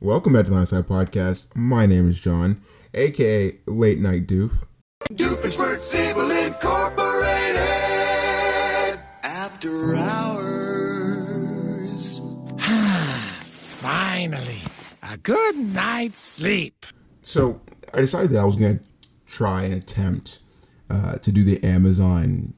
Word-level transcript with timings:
Welcome 0.00 0.34
back 0.34 0.44
to 0.44 0.50
the 0.50 0.56
Hindsight 0.56 0.84
Podcast. 0.84 1.56
My 1.56 1.86
name 1.86 2.06
is 2.06 2.20
John, 2.20 2.60
aka 2.92 3.58
Late 3.66 3.98
Night 3.98 4.26
Doof. 4.26 4.66
doof 5.10 5.36
Doofenshmirtz 5.40 6.46
Incorporated. 6.46 7.56
After 9.22 9.96
hours. 9.96 11.00
Finally, 13.40 14.60
a 15.02 15.16
good 15.16 15.56
night's 15.56 16.20
sleep. 16.20 16.84
So 17.22 17.62
I 17.94 18.02
decided 18.02 18.32
that 18.32 18.40
I 18.40 18.44
was 18.44 18.56
going 18.56 18.80
to 18.80 18.84
try 19.24 19.62
and 19.62 19.72
attempt 19.72 20.40
uh, 20.90 21.14
to 21.14 21.32
do 21.32 21.42
the 21.42 21.64
Amazon 21.66 22.52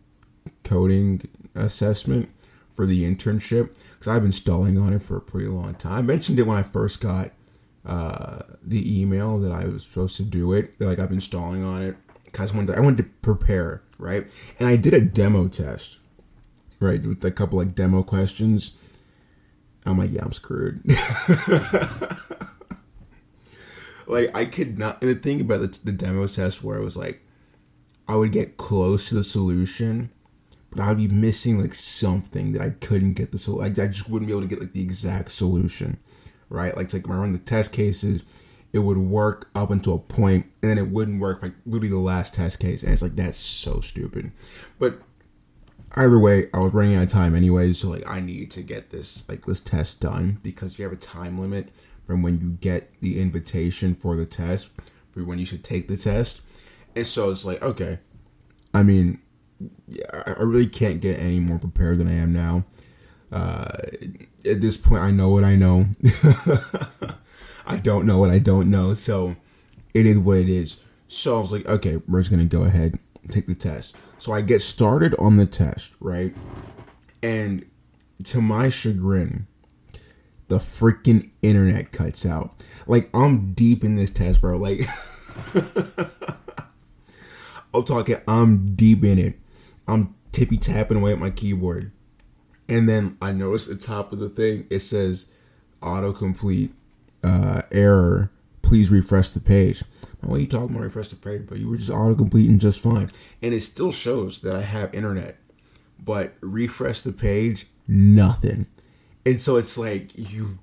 coding 0.64 1.20
assessment 1.54 2.30
for 2.78 2.86
the 2.86 3.02
internship 3.02 3.74
because 3.90 4.06
I've 4.06 4.22
been 4.22 4.30
stalling 4.30 4.78
on 4.78 4.92
it 4.92 5.02
for 5.02 5.16
a 5.16 5.20
pretty 5.20 5.48
long 5.48 5.74
time. 5.74 5.98
I 5.98 6.02
mentioned 6.02 6.38
it 6.38 6.44
when 6.44 6.56
I 6.56 6.62
first 6.62 7.02
got 7.02 7.32
uh, 7.84 8.38
the 8.62 9.02
email 9.02 9.36
that 9.40 9.50
I 9.50 9.66
was 9.66 9.84
supposed 9.84 10.16
to 10.18 10.24
do 10.24 10.52
it. 10.52 10.80
Like 10.80 11.00
I've 11.00 11.08
been 11.08 11.18
stalling 11.18 11.64
on 11.64 11.82
it 11.82 11.96
because 12.24 12.52
I 12.52 12.56
wanted 12.56 12.74
to, 12.74 12.78
I 12.78 12.80
wanted 12.80 12.98
to 12.98 13.10
prepare 13.20 13.82
right, 13.98 14.22
and 14.60 14.68
I 14.68 14.76
did 14.76 14.94
a 14.94 15.00
demo 15.00 15.48
test 15.48 15.98
right 16.78 17.04
with 17.04 17.24
a 17.24 17.32
couple 17.32 17.58
like 17.58 17.74
demo 17.74 18.04
questions. 18.04 19.00
I'm 19.84 19.98
like, 19.98 20.12
yeah, 20.12 20.22
I'm 20.22 20.30
screwed. 20.30 20.80
like 24.06 24.30
I 24.36 24.44
could 24.44 24.78
not. 24.78 25.02
And 25.02 25.10
the 25.10 25.16
thing 25.16 25.40
about 25.40 25.62
the, 25.62 25.80
the 25.82 25.90
demo 25.90 26.28
test 26.28 26.62
where 26.62 26.78
I 26.78 26.80
was 26.80 26.96
like, 26.96 27.24
I 28.06 28.14
would 28.14 28.30
get 28.30 28.56
close 28.56 29.08
to 29.08 29.16
the 29.16 29.24
solution, 29.24 30.10
but 30.70 30.80
I'd 30.80 30.96
be 30.96 31.08
missing 31.08 31.60
like 31.60 31.72
something 31.72 32.52
that 32.52 32.62
I 32.62 32.70
couldn't 32.70 33.14
get 33.14 33.32
the 33.32 33.38
solution. 33.38 33.74
Like 33.74 33.78
I 33.78 33.90
just 33.90 34.08
wouldn't 34.08 34.28
be 34.28 34.32
able 34.32 34.42
to 34.42 34.48
get 34.48 34.60
like 34.60 34.72
the 34.72 34.82
exact 34.82 35.30
solution, 35.30 35.98
right? 36.50 36.76
Like 36.76 36.92
like 36.92 37.06
when 37.06 37.18
I 37.18 37.20
run 37.20 37.32
the 37.32 37.38
test 37.38 37.72
cases, 37.72 38.24
it 38.72 38.80
would 38.80 38.98
work 38.98 39.48
up 39.54 39.70
until 39.70 39.94
a 39.94 39.98
point, 39.98 40.46
and 40.62 40.70
then 40.70 40.78
it 40.78 40.88
wouldn't 40.88 41.20
work 41.20 41.42
like 41.42 41.54
literally 41.64 41.88
the 41.88 41.98
last 41.98 42.34
test 42.34 42.60
case, 42.60 42.82
and 42.82 42.92
it's 42.92 43.02
like 43.02 43.16
that's 43.16 43.38
so 43.38 43.80
stupid. 43.80 44.30
But 44.78 45.00
either 45.96 46.18
way, 46.18 46.44
I 46.52 46.60
was 46.60 46.74
running 46.74 46.96
out 46.96 47.04
of 47.04 47.08
time 47.08 47.34
anyways, 47.34 47.78
so 47.78 47.88
like 47.90 48.06
I 48.06 48.20
need 48.20 48.50
to 48.52 48.62
get 48.62 48.90
this 48.90 49.28
like 49.28 49.46
this 49.46 49.60
test 49.60 50.00
done 50.00 50.38
because 50.42 50.78
you 50.78 50.84
have 50.84 50.92
a 50.92 50.96
time 50.96 51.38
limit 51.38 51.70
from 52.06 52.22
when 52.22 52.40
you 52.40 52.52
get 52.52 53.00
the 53.00 53.20
invitation 53.20 53.94
for 53.94 54.16
the 54.16 54.26
test 54.26 54.70
for 55.12 55.24
when 55.24 55.38
you 55.38 55.44
should 55.44 55.64
take 55.64 55.88
the 55.88 55.96
test. 55.96 56.42
And 56.96 57.06
so 57.06 57.30
it's 57.30 57.44
like, 57.44 57.62
okay, 57.62 57.98
I 58.74 58.82
mean, 58.82 59.20
I 60.12 60.42
really 60.42 60.66
can't 60.66 61.00
get 61.00 61.18
any 61.18 61.40
more 61.40 61.58
prepared 61.58 61.98
than 61.98 62.08
I 62.08 62.14
am 62.14 62.32
now. 62.32 62.64
Uh, 63.32 63.66
at 64.44 64.60
this 64.60 64.76
point, 64.76 65.02
I 65.02 65.10
know 65.10 65.30
what 65.30 65.44
I 65.44 65.56
know. 65.56 65.86
I 67.66 67.76
don't 67.78 68.06
know 68.06 68.18
what 68.18 68.30
I 68.30 68.38
don't 68.38 68.70
know. 68.70 68.94
So 68.94 69.36
it 69.94 70.06
is 70.06 70.18
what 70.18 70.38
it 70.38 70.48
is. 70.48 70.84
So 71.06 71.36
I 71.36 71.40
was 71.40 71.52
like, 71.52 71.66
okay, 71.66 71.98
we're 72.08 72.20
just 72.20 72.30
going 72.30 72.46
to 72.46 72.56
go 72.56 72.64
ahead 72.64 72.98
and 73.22 73.30
take 73.30 73.46
the 73.46 73.54
test. 73.54 73.96
So 74.18 74.32
I 74.32 74.40
get 74.40 74.60
started 74.60 75.14
on 75.18 75.36
the 75.36 75.46
test, 75.46 75.94
right? 76.00 76.34
And 77.22 77.64
to 78.24 78.40
my 78.40 78.68
chagrin, 78.68 79.46
the 80.48 80.58
freaking 80.58 81.30
internet 81.42 81.92
cuts 81.92 82.26
out. 82.26 82.64
Like, 82.86 83.10
I'm 83.14 83.52
deep 83.52 83.84
in 83.84 83.96
this 83.96 84.10
test, 84.10 84.40
bro. 84.40 84.56
Like, 84.56 84.80
I'm 87.74 87.84
talking, 87.84 88.16
I'm 88.26 88.74
deep 88.74 89.04
in 89.04 89.18
it. 89.18 89.38
I'm 89.88 90.14
tippy 90.32 90.56
tapping 90.56 90.98
away 90.98 91.12
at 91.12 91.18
my 91.18 91.30
keyboard. 91.30 91.92
And 92.68 92.88
then 92.88 93.16
I 93.22 93.32
notice 93.32 93.66
the 93.66 93.76
top 93.76 94.12
of 94.12 94.18
the 94.18 94.28
thing, 94.28 94.66
it 94.70 94.80
says 94.80 95.34
autocomplete 95.80 96.72
uh, 97.24 97.62
error. 97.72 98.30
Please 98.62 98.90
refresh 98.90 99.30
the 99.30 99.40
page. 99.40 99.82
Now, 100.22 100.28
what 100.28 100.38
are 100.38 100.42
you 100.42 100.46
talking 100.46 100.70
about? 100.70 100.84
Refresh 100.84 101.08
the 101.08 101.16
page, 101.16 101.46
but 101.48 101.58
you 101.58 101.70
were 101.70 101.78
just 101.78 101.90
autocompleting 101.90 102.58
just 102.58 102.82
fine. 102.82 103.08
And 103.42 103.54
it 103.54 103.60
still 103.60 103.90
shows 103.90 104.42
that 104.42 104.54
I 104.54 104.60
have 104.60 104.94
internet. 104.94 105.38
But 105.98 106.34
refresh 106.40 107.02
the 107.02 107.12
page, 107.12 107.66
nothing. 107.86 108.66
And 109.24 109.40
so 109.40 109.56
it's 109.56 109.78
like, 109.78 110.10
you 110.14 110.58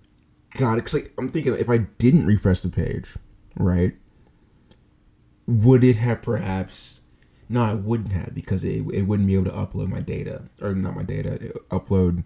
got 0.59 0.77
it. 0.77 0.94
Like, 0.94 1.11
I'm 1.17 1.29
thinking 1.29 1.55
if 1.55 1.69
I 1.69 1.79
didn't 1.97 2.27
refresh 2.27 2.61
the 2.61 2.69
page, 2.69 3.16
right? 3.57 3.94
would 5.47 5.83
it 5.83 5.95
have 5.95 6.21
perhaps 6.21 7.04
no 7.50 7.63
i 7.63 7.73
wouldn't 7.73 8.11
have 8.11 8.33
because 8.33 8.63
it, 8.63 8.83
it 8.94 9.03
wouldn't 9.03 9.28
be 9.28 9.35
able 9.35 9.45
to 9.45 9.51
upload 9.51 9.88
my 9.88 10.00
data 10.00 10.44
or 10.61 10.73
not 10.73 10.95
my 10.95 11.03
data 11.03 11.31
upload 11.69 12.23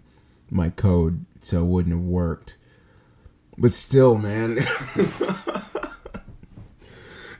my 0.50 0.68
code 0.68 1.24
so 1.38 1.62
it 1.62 1.66
wouldn't 1.66 1.94
have 1.94 2.04
worked. 2.04 2.58
But 3.56 3.72
still 3.72 4.18
man. 4.18 4.58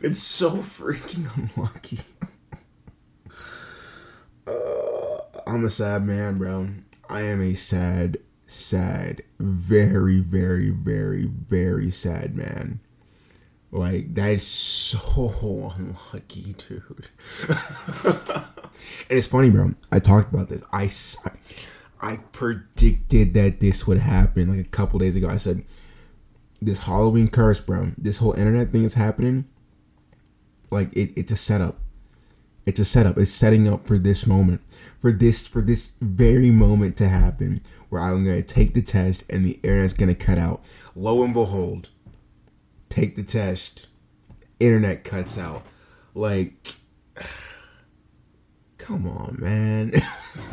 It's 0.02 0.22
so 0.22 0.52
freaking 0.52 1.28
unlucky. 1.36 1.98
Uh, 4.46 5.18
i'm 5.46 5.62
a 5.62 5.68
sad 5.68 6.02
man 6.04 6.38
bro. 6.38 6.70
I 7.10 7.20
am 7.20 7.38
a 7.42 7.52
sad 7.52 8.16
sad 8.46 9.20
very 9.38 10.20
very 10.20 10.70
very 10.70 11.26
very 11.26 11.90
sad 11.90 12.34
man 12.34 12.80
like 13.72 14.14
that 14.14 14.32
is 14.32 14.46
so 14.46 15.72
unlucky, 15.76 16.54
dude. 16.54 17.08
and 17.48 19.18
it's 19.18 19.26
funny, 19.26 19.50
bro. 19.50 19.70
I 19.92 19.98
talked 19.98 20.32
about 20.34 20.48
this. 20.48 20.62
I 20.72 20.88
I 22.02 22.18
predicted 22.32 23.34
that 23.34 23.60
this 23.60 23.86
would 23.86 23.98
happen 23.98 24.48
like 24.48 24.66
a 24.66 24.70
couple 24.70 24.98
days 24.98 25.16
ago. 25.16 25.28
I 25.28 25.36
said 25.36 25.64
this 26.60 26.78
Halloween 26.78 27.28
curse, 27.28 27.60
bro. 27.60 27.88
This 27.96 28.18
whole 28.18 28.32
internet 28.32 28.70
thing 28.70 28.84
is 28.84 28.94
happening. 28.94 29.46
Like 30.70 30.96
it, 30.96 31.12
it's 31.16 31.30
a 31.30 31.36
setup. 31.36 31.76
It's 32.66 32.80
a 32.80 32.84
setup. 32.84 33.18
It's 33.18 33.30
setting 33.30 33.68
up 33.68 33.86
for 33.86 33.98
this 33.98 34.26
moment, 34.26 34.60
for 35.00 35.12
this, 35.12 35.46
for 35.46 35.62
this 35.62 35.96
very 36.00 36.50
moment 36.50 36.96
to 36.98 37.08
happen, 37.08 37.58
where 37.88 38.00
I'm 38.00 38.24
gonna 38.24 38.42
take 38.42 38.74
the 38.74 38.82
test 38.82 39.30
and 39.32 39.44
the 39.44 39.58
internet's 39.62 39.92
gonna 39.94 40.14
cut 40.14 40.38
out. 40.38 40.68
Lo 40.94 41.22
and 41.22 41.34
behold, 41.34 41.88
take 42.90 43.16
the 43.16 43.22
test, 43.22 43.88
internet 44.58 45.04
cuts 45.04 45.38
out. 45.38 45.62
Like, 46.14 46.52
come 48.76 49.06
on, 49.06 49.38
man. 49.40 49.92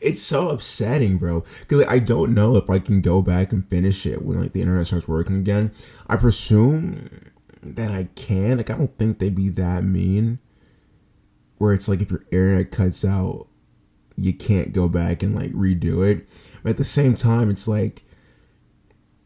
it's 0.00 0.22
so 0.22 0.48
upsetting, 0.48 1.18
bro. 1.18 1.42
Because 1.60 1.80
like, 1.80 1.90
I 1.90 2.00
don't 2.00 2.34
know 2.34 2.56
if 2.56 2.68
I 2.68 2.80
can 2.80 3.00
go 3.00 3.22
back 3.22 3.52
and 3.52 3.64
finish 3.68 4.04
it 4.06 4.22
when 4.22 4.40
like 4.40 4.52
the 4.52 4.60
internet 4.60 4.86
starts 4.86 5.06
working 5.06 5.36
again. 5.36 5.70
I 6.08 6.16
presume 6.16 7.08
that 7.62 7.92
I 7.92 8.08
can. 8.16 8.56
Like, 8.56 8.70
I 8.70 8.76
don't 8.76 8.96
think 8.96 9.18
they'd 9.18 9.36
be 9.36 9.50
that 9.50 9.84
mean. 9.84 10.40
Where 11.58 11.72
it's 11.72 11.88
like 11.88 12.00
if 12.00 12.10
your 12.10 12.24
internet 12.32 12.72
cuts 12.72 13.04
out, 13.04 13.46
you 14.16 14.32
can't 14.32 14.72
go 14.72 14.88
back 14.88 15.22
and 15.22 15.34
like 15.34 15.52
redo 15.52 16.04
it. 16.10 16.26
But 16.62 16.70
at 16.70 16.76
the 16.76 16.84
same 16.84 17.14
time, 17.14 17.50
it's 17.50 17.68
like 17.68 18.02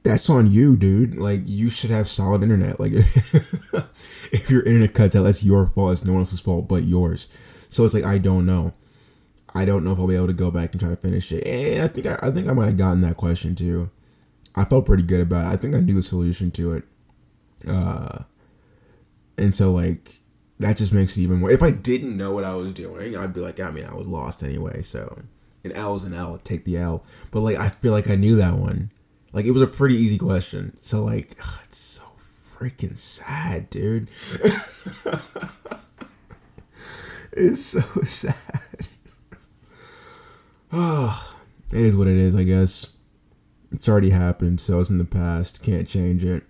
that's 0.06 0.30
on 0.30 0.50
you, 0.50 0.76
dude. 0.76 1.18
Like 1.18 1.40
you 1.44 1.70
should 1.70 1.90
have 1.90 2.06
solid 2.06 2.42
internet. 2.42 2.78
Like 2.78 2.92
if 2.94 4.50
your 4.50 4.62
internet 4.62 4.94
cuts 4.94 5.16
out, 5.16 5.22
that's 5.22 5.44
your 5.44 5.66
fault. 5.66 5.92
It's 5.92 6.04
no 6.04 6.12
one 6.12 6.20
else's 6.20 6.40
fault 6.40 6.68
but 6.68 6.84
yours. 6.84 7.28
So 7.68 7.84
it's 7.84 7.94
like 7.94 8.04
I 8.04 8.18
don't 8.18 8.46
know. 8.46 8.72
I 9.54 9.64
don't 9.64 9.84
know 9.84 9.92
if 9.92 9.98
I'll 9.98 10.08
be 10.08 10.16
able 10.16 10.26
to 10.26 10.34
go 10.34 10.50
back 10.50 10.72
and 10.72 10.80
try 10.80 10.90
to 10.90 10.96
finish 10.96 11.32
it. 11.32 11.46
And 11.46 11.82
I 11.82 11.88
think 11.88 12.06
I, 12.06 12.18
I 12.22 12.30
think 12.30 12.48
I 12.48 12.52
might 12.52 12.66
have 12.66 12.76
gotten 12.76 13.00
that 13.02 13.16
question 13.16 13.54
too. 13.54 13.90
I 14.54 14.64
felt 14.64 14.86
pretty 14.86 15.02
good 15.02 15.20
about 15.20 15.50
it. 15.50 15.54
I 15.54 15.56
think 15.56 15.74
I 15.74 15.80
knew 15.80 15.94
the 15.94 16.02
solution 16.02 16.50
to 16.52 16.74
it. 16.74 16.84
Uh, 17.66 18.22
and 19.38 19.54
so 19.54 19.72
like 19.72 20.20
that 20.58 20.76
just 20.76 20.92
makes 20.92 21.16
it 21.16 21.22
even 21.22 21.40
more. 21.40 21.50
If 21.50 21.62
I 21.62 21.70
didn't 21.70 22.16
know 22.16 22.32
what 22.32 22.44
I 22.44 22.54
was 22.54 22.72
doing, 22.72 23.16
I'd 23.16 23.34
be 23.34 23.40
like, 23.40 23.60
I 23.60 23.70
mean, 23.70 23.84
I 23.84 23.94
was 23.94 24.08
lost 24.08 24.42
anyway. 24.42 24.82
So 24.82 25.22
an 25.64 25.72
L 25.72 25.94
is 25.94 26.04
an 26.04 26.14
L. 26.14 26.38
Take 26.38 26.64
the 26.64 26.78
L. 26.78 27.04
But 27.30 27.40
like 27.40 27.56
I 27.56 27.68
feel 27.68 27.92
like 27.92 28.10
I 28.10 28.14
knew 28.14 28.36
that 28.36 28.54
one. 28.54 28.90
Like 29.36 29.44
it 29.44 29.50
was 29.50 29.60
a 29.60 29.66
pretty 29.66 29.96
easy 29.96 30.16
question. 30.16 30.74
So 30.80 31.04
like 31.04 31.32
ugh, 31.38 31.60
it's 31.64 31.76
so 31.76 32.04
freaking 32.54 32.96
sad, 32.96 33.68
dude. 33.68 34.08
it's 37.32 37.60
so 37.60 37.82
sad. 38.00 38.34
Ah, 40.72 41.36
it 41.70 41.86
is 41.86 41.94
what 41.94 42.08
it 42.08 42.16
is, 42.16 42.34
I 42.34 42.44
guess. 42.44 42.94
It's 43.72 43.90
already 43.90 44.08
happened, 44.08 44.58
so 44.58 44.80
it's 44.80 44.88
in 44.88 44.96
the 44.96 45.04
past. 45.04 45.62
Can't 45.62 45.86
change 45.86 46.24
it. 46.24 46.42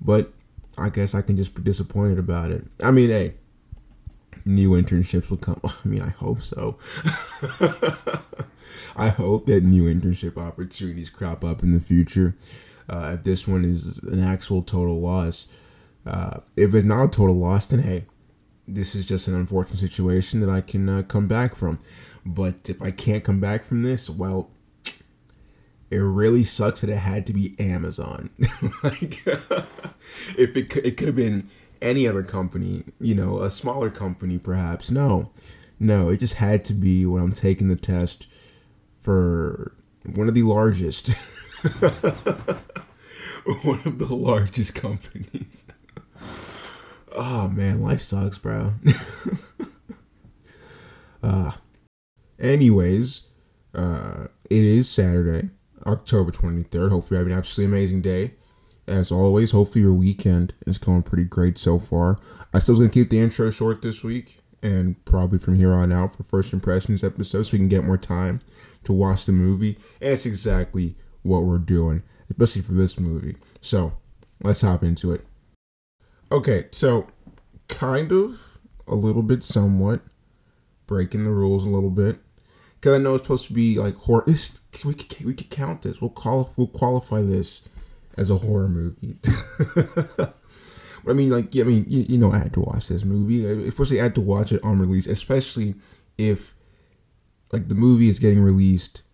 But 0.00 0.32
I 0.78 0.90
guess 0.90 1.16
I 1.16 1.22
can 1.22 1.36
just 1.36 1.56
be 1.56 1.62
disappointed 1.62 2.20
about 2.20 2.52
it. 2.52 2.64
I 2.84 2.92
mean, 2.92 3.10
hey, 3.10 3.34
new 4.44 4.70
internships 4.70 5.30
will 5.30 5.36
come. 5.36 5.60
I 5.64 5.88
mean, 5.88 6.02
I 6.02 6.10
hope 6.10 6.40
so. 6.40 6.78
I 8.96 9.08
hope 9.08 9.46
that 9.46 9.62
new 9.64 9.84
internship 9.84 10.36
opportunities 10.36 11.10
crop 11.10 11.44
up 11.44 11.62
in 11.62 11.72
the 11.72 11.80
future. 11.80 12.36
Uh, 12.88 13.12
if 13.14 13.24
this 13.24 13.48
one 13.48 13.64
is 13.64 13.98
an 14.02 14.20
actual 14.20 14.62
total 14.62 15.00
loss, 15.00 15.64
uh, 16.06 16.40
if 16.56 16.74
it's 16.74 16.84
not 16.84 17.04
a 17.04 17.08
total 17.08 17.36
loss, 17.36 17.68
then 17.68 17.80
hey, 17.80 18.04
this 18.68 18.94
is 18.94 19.06
just 19.06 19.28
an 19.28 19.34
unfortunate 19.34 19.78
situation 19.78 20.40
that 20.40 20.50
I 20.50 20.60
can 20.60 20.88
uh, 20.88 21.02
come 21.02 21.26
back 21.26 21.54
from. 21.54 21.78
But 22.24 22.68
if 22.68 22.80
I 22.82 22.90
can't 22.90 23.24
come 23.24 23.40
back 23.40 23.62
from 23.64 23.82
this, 23.82 24.08
well, 24.10 24.50
it 25.90 25.98
really 25.98 26.42
sucks 26.42 26.82
that 26.82 26.90
it 26.90 26.98
had 26.98 27.26
to 27.26 27.32
be 27.32 27.54
Amazon. 27.58 28.30
like, 28.82 29.22
if 30.36 30.56
it 30.56 30.76
it 30.76 30.96
could 30.96 31.08
have 31.08 31.16
been 31.16 31.44
any 31.82 32.06
other 32.06 32.22
company, 32.22 32.84
you 33.00 33.14
know, 33.14 33.40
a 33.40 33.50
smaller 33.50 33.90
company 33.90 34.38
perhaps. 34.38 34.90
No, 34.90 35.32
no, 35.78 36.08
it 36.08 36.20
just 36.20 36.34
had 36.36 36.64
to 36.66 36.74
be 36.74 37.04
when 37.04 37.22
I'm 37.22 37.32
taking 37.32 37.68
the 37.68 37.76
test 37.76 38.28
for 38.96 39.74
one 40.14 40.28
of 40.28 40.34
the 40.34 40.44
largest, 40.44 41.08
one 43.64 43.80
of 43.84 43.98
the 43.98 44.14
largest 44.14 44.74
companies. 44.74 45.66
Oh 47.14 47.48
man, 47.48 47.82
life 47.82 48.00
sucks, 48.00 48.38
bro. 48.38 48.72
uh, 51.22 51.52
anyways, 52.38 53.28
uh, 53.74 54.28
it 54.50 54.64
is 54.64 54.88
Saturday, 54.88 55.50
October 55.86 56.30
23rd. 56.30 56.90
Hopefully, 56.90 57.18
you 57.18 57.24
have 57.24 57.32
an 57.32 57.38
absolutely 57.38 57.76
amazing 57.76 58.00
day. 58.00 58.34
As 58.86 59.12
always, 59.12 59.52
hopefully, 59.52 59.82
your 59.82 59.94
weekend 59.94 60.54
is 60.66 60.78
going 60.78 61.02
pretty 61.02 61.24
great 61.24 61.56
so 61.56 61.78
far. 61.78 62.18
I 62.52 62.58
still 62.58 62.76
to 62.76 62.88
keep 62.88 63.10
the 63.10 63.20
intro 63.20 63.50
short 63.50 63.82
this 63.82 64.02
week 64.02 64.40
and 64.62 65.02
probably 65.04 65.38
from 65.38 65.54
here 65.54 65.72
on 65.72 65.92
out 65.92 66.16
for 66.16 66.22
first 66.22 66.52
impressions 66.52 67.02
episodes 67.02 67.48
so 67.48 67.52
we 67.52 67.58
can 67.58 67.68
get 67.68 67.84
more 67.84 67.98
time 67.98 68.40
to 68.84 68.92
watch 68.92 69.26
the 69.26 69.32
movie. 69.32 69.76
And 70.00 70.10
it's 70.10 70.26
exactly 70.26 70.96
what 71.22 71.40
we're 71.40 71.58
doing, 71.58 72.02
especially 72.30 72.62
for 72.62 72.72
this 72.72 72.98
movie. 72.98 73.36
So 73.60 73.92
let's 74.42 74.62
hop 74.62 74.82
into 74.82 75.12
it. 75.12 75.24
Okay, 76.30 76.66
so 76.72 77.06
kind 77.68 78.10
of 78.12 78.58
a 78.86 78.94
little 78.94 79.22
bit, 79.22 79.42
somewhat 79.42 80.02
breaking 80.86 81.22
the 81.22 81.30
rules 81.30 81.66
a 81.66 81.70
little 81.70 81.90
bit 81.90 82.18
because 82.74 82.98
I 82.98 83.02
know 83.02 83.14
it's 83.14 83.22
supposed 83.22 83.46
to 83.46 83.52
be 83.52 83.78
like 83.78 83.94
horror. 83.94 84.24
This 84.26 84.62
we 84.84 84.94
could 84.94 85.24
we 85.24 85.34
could 85.34 85.50
count 85.50 85.82
this. 85.82 86.00
We'll 86.00 86.10
call 86.10 86.52
we'll 86.56 86.66
qualify 86.66 87.22
this 87.22 87.68
as 88.16 88.30
a 88.30 88.36
horror 88.36 88.68
movie. 88.68 89.16
but 90.16 90.34
I 91.08 91.12
mean, 91.12 91.30
like, 91.30 91.54
yeah, 91.54 91.64
I 91.64 91.66
mean, 91.66 91.84
you, 91.88 92.04
you 92.08 92.18
know, 92.18 92.30
I 92.30 92.38
had 92.38 92.52
to 92.54 92.60
watch 92.60 92.88
this 92.88 93.04
movie. 93.04 93.44
Especially, 93.66 94.00
I 94.00 94.04
had 94.04 94.14
to 94.16 94.20
watch 94.20 94.52
it 94.52 94.62
on 94.64 94.78
release, 94.78 95.06
especially 95.06 95.74
if 96.18 96.54
like 97.52 97.68
the 97.68 97.74
movie 97.74 98.08
is 98.08 98.18
getting 98.18 98.42
released 98.42 99.04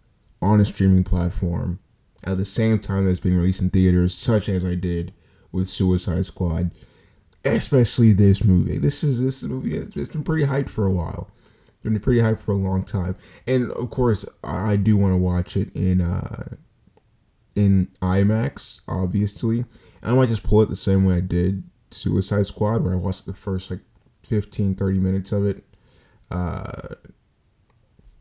on 0.41 0.61
a 0.61 0.65
streaming 0.65 1.05
platform 1.05 1.81
at 2.27 2.37
the 2.37 2.45
same 2.45 2.79
time 2.79 3.05
that 3.05 3.11
it's 3.11 3.21
being 3.21 3.37
released 3.37 3.62
in 3.62 3.71
theaters, 3.71 4.15
such 4.15 4.49
as 4.49 4.65
I 4.65 4.75
did 4.75 5.12
with 5.51 5.69
Suicide 5.69 6.27
Squad 6.27 6.71
especially 7.44 8.12
this 8.12 8.44
movie. 8.44 8.79
This 8.79 9.03
is 9.05 9.23
this 9.23 9.44
movie. 9.44 9.71
It's 9.77 10.09
been 10.09 10.25
pretty 10.25 10.47
hyped 10.47 10.71
for 10.71 10.87
a 10.87 10.93
while. 10.93 11.31
Been 11.83 11.99
pretty 12.01 12.21
hyped 12.21 12.41
for 12.44 12.53
a 12.53 12.56
long 12.56 12.83
time, 12.83 13.17
and 13.47 13.71
of 13.71 13.89
course, 13.91 14.29
I 14.43 14.77
do 14.77 14.97
want 14.97 15.12
to 15.12 15.17
watch 15.17 15.56
it 15.56 15.75
in 15.77 16.01
uh, 16.01 16.56
in 17.58 17.88
IMAX, 18.00 18.82
obviously. 18.88 19.60
And 20.02 20.10
I 20.10 20.14
might 20.14 20.28
just 20.28 20.44
pull 20.44 20.62
it 20.62 20.69
the 20.69 20.76
same 20.76 21.05
way 21.05 21.16
I 21.16 21.20
did 21.20 21.64
Suicide 21.90 22.46
Squad, 22.46 22.84
where 22.84 22.93
I 22.93 22.96
watched 22.96 23.26
the 23.26 23.32
first 23.32 23.70
like 23.70 23.81
15, 24.25 24.75
30 24.75 25.00
minutes 25.00 25.32
of 25.32 25.44
it 25.46 25.64
uh, 26.31 26.94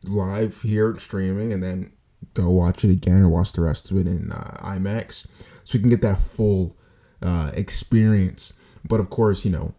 live 0.04 0.60
here 0.62 0.94
streaming, 0.96 1.52
and 1.52 1.62
then 1.62 1.92
go 2.34 2.50
watch 2.50 2.84
it 2.84 2.90
again 2.90 3.22
or 3.22 3.28
watch 3.28 3.52
the 3.52 3.62
rest 3.62 3.90
of 3.90 3.96
it 3.98 4.06
in 4.06 4.30
uh, 4.32 4.56
IMAX, 4.62 5.26
so 5.64 5.78
we 5.78 5.82
can 5.82 5.90
get 5.90 6.02
that 6.02 6.18
full 6.18 6.76
uh, 7.22 7.50
experience 7.54 8.58
but 8.88 9.00
of 9.00 9.10
course, 9.10 9.44
you 9.44 9.52
know, 9.52 9.74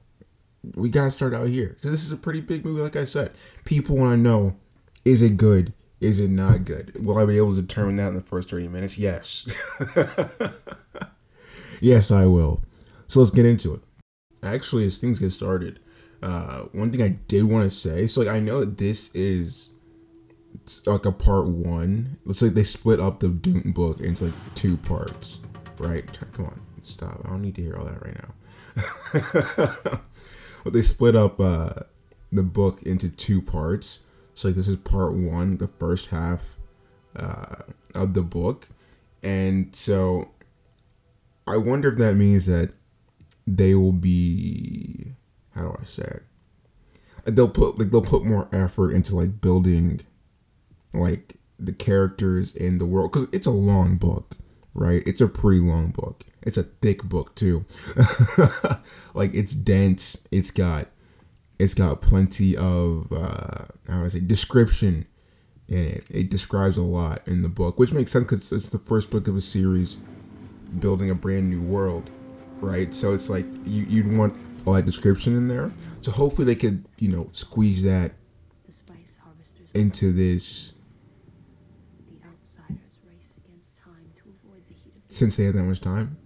we 0.75 0.89
gotta 0.89 1.09
start 1.09 1.33
out 1.33 1.47
here 1.47 1.77
this 1.81 2.03
is 2.05 2.11
a 2.11 2.17
pretty 2.17 2.41
big 2.41 2.65
movie. 2.65 2.81
Like 2.81 2.95
I 2.95 3.05
said, 3.05 3.31
people 3.65 3.97
want 3.97 4.17
to 4.17 4.21
know: 4.21 4.55
is 5.05 5.21
it 5.21 5.37
good? 5.37 5.73
Is 6.01 6.19
it 6.19 6.29
not 6.29 6.63
good? 6.63 7.05
Will 7.05 7.17
I 7.17 7.25
be 7.25 7.37
able 7.37 7.53
to 7.55 7.61
determine 7.61 7.97
that 7.97 8.09
in 8.09 8.15
the 8.15 8.21
first 8.21 8.49
thirty 8.49 8.67
minutes? 8.67 8.97
Yes. 8.97 9.53
yes, 11.81 12.11
I 12.11 12.25
will. 12.25 12.63
So 13.07 13.19
let's 13.19 13.31
get 13.31 13.45
into 13.45 13.73
it. 13.73 13.81
Actually, 14.43 14.85
as 14.85 14.99
things 14.99 15.19
get 15.19 15.31
started, 15.31 15.79
uh, 16.23 16.61
one 16.71 16.91
thing 16.91 17.01
I 17.01 17.17
did 17.27 17.43
want 17.43 17.63
to 17.63 17.69
say. 17.69 18.05
So, 18.07 18.21
like, 18.21 18.29
I 18.29 18.39
know 18.39 18.63
this 18.63 19.13
is 19.15 19.79
like 20.85 21.05
a 21.05 21.11
part 21.11 21.47
one. 21.47 22.17
Looks 22.25 22.41
like 22.41 22.53
they 22.53 22.63
split 22.63 22.99
up 22.99 23.19
the 23.19 23.29
Dune 23.29 23.71
book 23.71 23.99
into 23.99 24.25
like 24.25 24.53
two 24.55 24.77
parts, 24.77 25.41
right? 25.79 26.05
Come 26.33 26.45
on, 26.45 26.61
stop. 26.83 27.21
I 27.25 27.29
don't 27.29 27.41
need 27.41 27.55
to 27.55 27.61
hear 27.61 27.75
all 27.75 27.85
that 27.85 28.01
right 28.05 28.15
now. 28.15 28.33
but 30.63 30.73
they 30.73 30.81
split 30.81 31.15
up 31.15 31.39
uh, 31.39 31.71
the 32.31 32.43
book 32.43 32.83
into 32.83 33.09
two 33.09 33.41
parts. 33.41 34.05
So 34.33 34.47
like 34.47 34.55
this 34.55 34.67
is 34.67 34.77
part 34.77 35.13
one, 35.13 35.57
the 35.57 35.67
first 35.67 36.09
half 36.09 36.55
uh, 37.15 37.55
of 37.95 38.13
the 38.13 38.21
book, 38.21 38.67
and 39.23 39.75
so 39.75 40.29
I 41.47 41.57
wonder 41.57 41.89
if 41.89 41.97
that 41.97 42.15
means 42.15 42.45
that 42.45 42.71
they 43.47 43.75
will 43.75 43.91
be 43.91 45.15
how 45.55 45.63
do 45.63 45.75
I 45.79 45.83
say 45.83 46.03
it? 46.03 47.35
They'll 47.35 47.49
put 47.49 47.77
like 47.79 47.91
they'll 47.91 48.01
put 48.01 48.23
more 48.23 48.47
effort 48.51 48.91
into 48.91 49.15
like 49.15 49.41
building 49.41 50.01
like 50.93 51.35
the 51.59 51.73
characters 51.73 52.55
in 52.55 52.77
the 52.77 52.85
world 52.85 53.11
because 53.11 53.27
it's 53.33 53.47
a 53.47 53.51
long 53.51 53.97
book, 53.97 54.37
right? 54.73 55.03
It's 55.05 55.21
a 55.21 55.27
pretty 55.27 55.59
long 55.59 55.89
book, 55.89 56.23
it's 56.43 56.57
a 56.57 56.63
thick 56.63 57.03
book 57.03 57.35
too. 57.35 57.65
like 59.13 59.33
it's 59.33 59.53
dense. 59.53 60.27
It's 60.31 60.51
got 60.51 60.87
it's 61.59 61.73
got 61.73 62.01
plenty 62.01 62.55
of 62.55 63.11
uh, 63.11 63.65
how 63.87 63.99
do 63.99 64.05
I 64.05 64.07
say 64.07 64.21
description 64.21 65.05
in 65.67 65.77
it. 65.77 66.09
It 66.09 66.31
describes 66.31 66.77
a 66.77 66.81
lot 66.81 67.27
in 67.27 67.41
the 67.41 67.49
book, 67.49 67.77
which 67.77 67.93
makes 67.93 68.11
sense 68.11 68.25
because 68.25 68.51
it's 68.51 68.69
the 68.69 68.79
first 68.79 69.11
book 69.11 69.27
of 69.27 69.35
a 69.35 69.41
series 69.41 69.97
building 70.79 71.09
a 71.09 71.15
brand 71.15 71.49
new 71.49 71.61
world, 71.61 72.09
right? 72.61 72.93
So 72.93 73.13
it's 73.13 73.29
like 73.29 73.45
you 73.65 73.85
you'd 73.87 74.17
want 74.17 74.33
all 74.65 74.73
that 74.73 74.85
description 74.85 75.35
in 75.35 75.47
there. 75.47 75.71
So 76.01 76.11
hopefully 76.11 76.45
they 76.45 76.55
could 76.55 76.85
you 76.97 77.11
know 77.11 77.29
squeeze 77.33 77.83
that 77.83 78.13
into 79.75 80.11
this 80.11 80.73
since 85.07 85.35
they 85.35 85.43
had 85.43 85.55
that 85.55 85.63
much 85.63 85.81
time. 85.81 86.17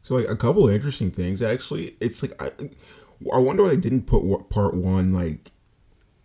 So 0.00 0.16
like 0.16 0.28
a 0.28 0.36
couple 0.36 0.66
of 0.66 0.74
interesting 0.74 1.10
things 1.10 1.42
actually. 1.42 1.96
It's 2.00 2.22
like 2.22 2.42
I, 2.42 2.50
I 3.32 3.38
wonder 3.38 3.62
why 3.62 3.70
they 3.70 3.76
didn't 3.76 4.06
put 4.06 4.24
what 4.24 4.50
part 4.50 4.74
one 4.74 5.12
like 5.12 5.52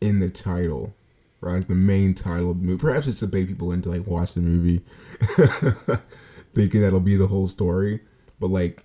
in 0.01 0.19
the 0.19 0.29
title, 0.29 0.95
right? 1.41 1.55
Like 1.55 1.67
the 1.67 1.75
main 1.75 2.13
title 2.13 2.51
of 2.51 2.61
the 2.61 2.65
movie. 2.65 2.79
Perhaps 2.79 3.07
it's 3.07 3.19
to 3.19 3.27
bait 3.27 3.47
people 3.47 3.71
into 3.71 3.89
like 3.89 4.07
watch 4.07 4.33
the 4.33 4.41
movie, 4.41 4.79
thinking 6.53 6.81
that'll 6.81 6.99
be 6.99 7.15
the 7.15 7.27
whole 7.27 7.47
story. 7.47 7.99
But 8.39 8.47
like, 8.47 8.83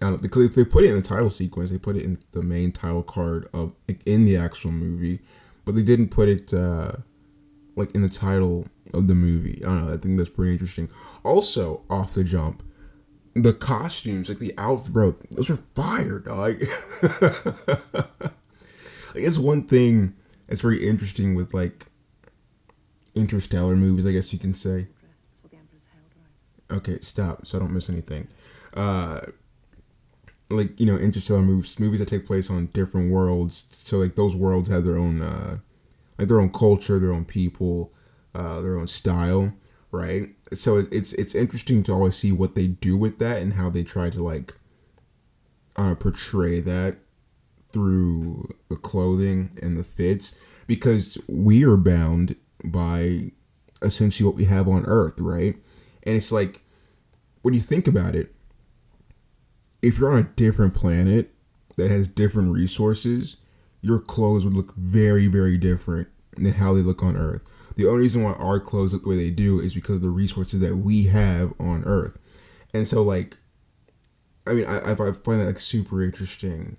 I 0.00 0.10
don't. 0.10 0.22
Because 0.22 0.44
If 0.44 0.54
they 0.54 0.64
put 0.64 0.84
it 0.84 0.90
in 0.90 0.96
the 0.96 1.02
title 1.02 1.30
sequence, 1.30 1.70
they 1.70 1.78
put 1.78 1.96
it 1.96 2.04
in 2.04 2.18
the 2.32 2.42
main 2.42 2.72
title 2.72 3.02
card 3.02 3.48
of 3.52 3.72
in 4.06 4.24
the 4.24 4.36
actual 4.36 4.72
movie, 4.72 5.20
but 5.64 5.74
they 5.74 5.82
didn't 5.82 6.08
put 6.08 6.28
it 6.28 6.52
uh 6.52 6.92
like 7.76 7.94
in 7.94 8.02
the 8.02 8.08
title 8.08 8.66
of 8.92 9.08
the 9.08 9.14
movie. 9.14 9.60
I 9.64 9.68
don't 9.68 9.86
know. 9.86 9.92
I 9.94 9.96
think 9.96 10.16
that's 10.16 10.30
pretty 10.30 10.52
interesting. 10.52 10.88
Also, 11.24 11.82
off 11.90 12.14
the 12.14 12.24
jump 12.24 12.62
the 13.34 13.52
costumes, 13.52 14.28
like 14.28 14.38
the 14.38 14.54
outfit, 14.56 14.92
bro, 14.92 15.14
those 15.32 15.50
are 15.50 15.56
fire, 15.56 16.20
dog. 16.20 16.56
I 19.14 19.20
guess 19.20 19.38
one 19.38 19.64
thing 19.64 20.14
that's 20.46 20.60
very 20.60 20.86
interesting 20.86 21.34
with 21.34 21.52
like 21.52 21.86
interstellar 23.14 23.76
movies, 23.76 24.06
I 24.06 24.12
guess 24.12 24.32
you 24.32 24.38
can 24.38 24.54
say. 24.54 24.86
Okay, 26.70 26.98
stop, 27.00 27.46
so 27.46 27.58
I 27.58 27.60
don't 27.60 27.74
miss 27.74 27.90
anything. 27.90 28.26
Uh, 28.74 29.20
like 30.50 30.78
you 30.80 30.86
know, 30.86 30.96
interstellar 30.96 31.42
movies, 31.42 31.78
movies 31.78 32.00
that 32.00 32.08
take 32.08 32.26
place 32.26 32.50
on 32.50 32.66
different 32.66 33.12
worlds. 33.12 33.66
So 33.70 33.98
like 33.98 34.14
those 34.14 34.34
worlds 34.36 34.68
have 34.70 34.84
their 34.84 34.96
own, 34.96 35.22
uh, 35.22 35.58
like 36.18 36.28
their 36.28 36.40
own 36.40 36.50
culture, 36.50 36.98
their 36.98 37.12
own 37.12 37.24
people, 37.24 37.92
uh, 38.34 38.60
their 38.60 38.78
own 38.78 38.86
style 38.86 39.52
right? 39.94 40.28
So 40.52 40.78
it's 40.90 41.12
it's 41.14 41.34
interesting 41.34 41.82
to 41.84 41.92
always 41.92 42.16
see 42.16 42.32
what 42.32 42.54
they 42.54 42.66
do 42.66 42.96
with 42.96 43.18
that 43.18 43.40
and 43.40 43.54
how 43.54 43.70
they 43.70 43.82
try 43.84 44.10
to 44.10 44.22
like 44.22 44.54
uh, 45.76 45.94
portray 45.94 46.60
that 46.60 46.96
through 47.72 48.48
the 48.68 48.76
clothing 48.76 49.50
and 49.62 49.76
the 49.76 49.84
fits 49.84 50.62
because 50.66 51.18
we 51.28 51.64
are 51.64 51.76
bound 51.76 52.36
by 52.64 53.32
essentially 53.82 54.26
what 54.26 54.36
we 54.36 54.44
have 54.44 54.68
on 54.68 54.86
earth 54.86 55.20
right 55.20 55.56
and 56.04 56.16
it's 56.16 56.30
like 56.30 56.62
when 57.42 57.52
you 57.52 57.58
think 57.58 57.88
about 57.88 58.14
it 58.14 58.32
if 59.82 59.98
you're 59.98 60.12
on 60.12 60.20
a 60.20 60.36
different 60.36 60.72
planet 60.72 61.32
that 61.76 61.90
has 61.90 62.06
different 62.06 62.52
resources 62.52 63.36
your 63.82 63.98
clothes 63.98 64.44
would 64.44 64.54
look 64.54 64.72
very 64.76 65.26
very 65.26 65.58
different 65.58 66.06
than 66.36 66.52
how 66.52 66.72
they 66.72 66.80
look 66.80 67.02
on 67.02 67.16
earth 67.16 67.63
the 67.76 67.86
only 67.86 68.02
reason 68.02 68.22
why 68.22 68.32
our 68.32 68.60
clothes 68.60 68.92
look 68.92 69.02
the 69.02 69.08
way 69.08 69.16
they 69.16 69.30
do 69.30 69.60
is 69.60 69.74
because 69.74 69.96
of 69.96 70.02
the 70.02 70.10
resources 70.10 70.60
that 70.60 70.76
we 70.76 71.04
have 71.04 71.52
on 71.58 71.82
Earth. 71.84 72.18
And 72.72 72.86
so, 72.86 73.02
like, 73.02 73.36
I 74.46 74.52
mean, 74.52 74.66
I, 74.66 74.92
I 74.92 74.94
find 74.94 75.40
that 75.40 75.46
like 75.46 75.58
super 75.58 76.02
interesting 76.02 76.76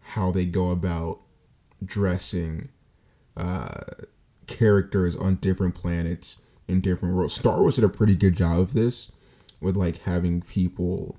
how 0.00 0.30
they 0.30 0.44
go 0.44 0.70
about 0.70 1.20
dressing 1.84 2.68
uh, 3.36 3.68
characters 4.46 5.16
on 5.16 5.36
different 5.36 5.74
planets 5.74 6.46
in 6.66 6.80
different 6.80 7.14
worlds. 7.14 7.34
Star 7.34 7.60
Wars 7.60 7.76
did 7.76 7.84
a 7.84 7.88
pretty 7.88 8.14
good 8.14 8.36
job 8.36 8.60
of 8.60 8.72
this, 8.72 9.12
with 9.60 9.76
like 9.76 9.98
having 9.98 10.40
people 10.42 11.18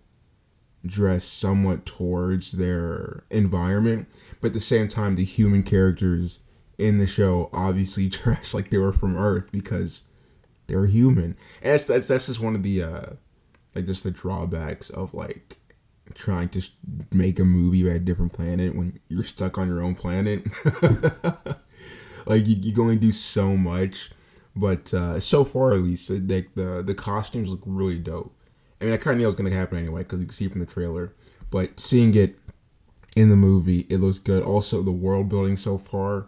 dress 0.86 1.24
somewhat 1.26 1.86
towards 1.86 2.54
their 2.54 3.24
environment, 3.30 4.08
but 4.40 4.48
at 4.48 4.54
the 4.54 4.60
same 4.60 4.88
time, 4.88 5.16
the 5.16 5.24
human 5.24 5.62
characters 5.64 6.40
in 6.80 6.98
the 6.98 7.08
show 7.08 7.50
obviously 7.54 8.10
dress 8.10 8.54
like 8.54 8.70
they 8.70 8.78
were 8.78 8.92
from 8.92 9.18
Earth 9.18 9.52
because 9.52 10.08
they're 10.68 10.86
human. 10.86 11.36
And 11.62 11.74
that's 11.74 11.86
that's, 11.86 12.08
that's 12.08 12.28
just 12.28 12.42
one 12.42 12.56
of 12.56 12.64
the 12.64 12.84
uh 12.84 13.14
like 13.76 13.86
just 13.86 14.04
the 14.04 14.12
drawbacks 14.12 14.90
of 14.90 15.14
like 15.14 15.58
trying 16.16 16.50
to 16.50 16.62
make 17.12 17.40
a 17.40 17.46
movie 17.46 17.82
about 17.82 17.98
a 17.98 18.00
different 18.00 18.34
planet 18.34 18.76
when 18.76 19.00
you're 19.10 19.24
stuck 19.24 19.58
on 19.58 19.68
your 19.68 19.82
own 19.82 19.96
planet. 19.96 20.44
like 22.26 22.48
you, 22.48 22.56
you 22.62 22.74
can 22.74 22.82
only 22.82 22.98
do 22.98 23.12
so 23.12 23.56
much, 23.56 24.12
but 24.56 24.94
uh, 24.94 25.20
so 25.20 25.44
far 25.44 25.74
at 25.74 25.82
least, 25.82 26.10
like 26.10 26.54
the 26.56 26.84
the 26.86 26.96
costumes 26.96 27.52
look 27.52 27.62
really 27.66 28.00
dope. 28.00 28.34
I 28.82 28.86
mean, 28.86 28.94
I 28.94 28.98
kind 28.98 29.14
of 29.14 29.18
knew 29.20 29.26
it 29.26 29.28
was 29.28 29.36
gonna 29.36 29.52
happen 29.52 29.78
anyway 29.78 30.04
because 30.04 30.20
you 30.20 30.26
can 30.26 30.34
see 30.34 30.48
from 30.48 30.62
the 30.62 30.66
trailer, 30.66 31.14
but 31.52 31.80
seeing 31.80 32.16
it 32.16 32.36
in 33.16 33.30
the 33.30 33.36
movie, 33.36 33.86
it 33.90 33.98
looks 33.98 34.20
good. 34.20 34.42
Also, 34.42 34.82
the 34.82 34.92
world 34.92 35.30
building 35.30 35.58
so 35.58 35.78
far 35.78 36.28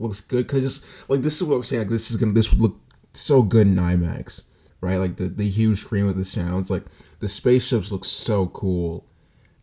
looks 0.00 0.20
good 0.20 0.46
because 0.46 0.62
just 0.62 1.10
like 1.10 1.20
this 1.20 1.40
is 1.40 1.44
what 1.44 1.56
I'm 1.56 1.62
saying. 1.62 1.82
Like 1.82 1.90
this 1.90 2.10
is 2.10 2.16
gonna 2.16 2.32
this 2.32 2.50
would 2.50 2.60
look 2.60 2.76
so 3.12 3.42
good 3.42 3.66
in 3.66 3.74
IMAX, 3.74 4.42
right? 4.80 4.96
Like 4.96 5.16
the 5.16 5.24
the 5.24 5.48
huge 5.48 5.78
screen 5.78 6.06
with 6.06 6.16
the 6.16 6.24
sounds. 6.24 6.70
Like 6.70 6.84
the 7.20 7.28
spaceships 7.28 7.92
look 7.92 8.04
so 8.04 8.48
cool, 8.48 9.06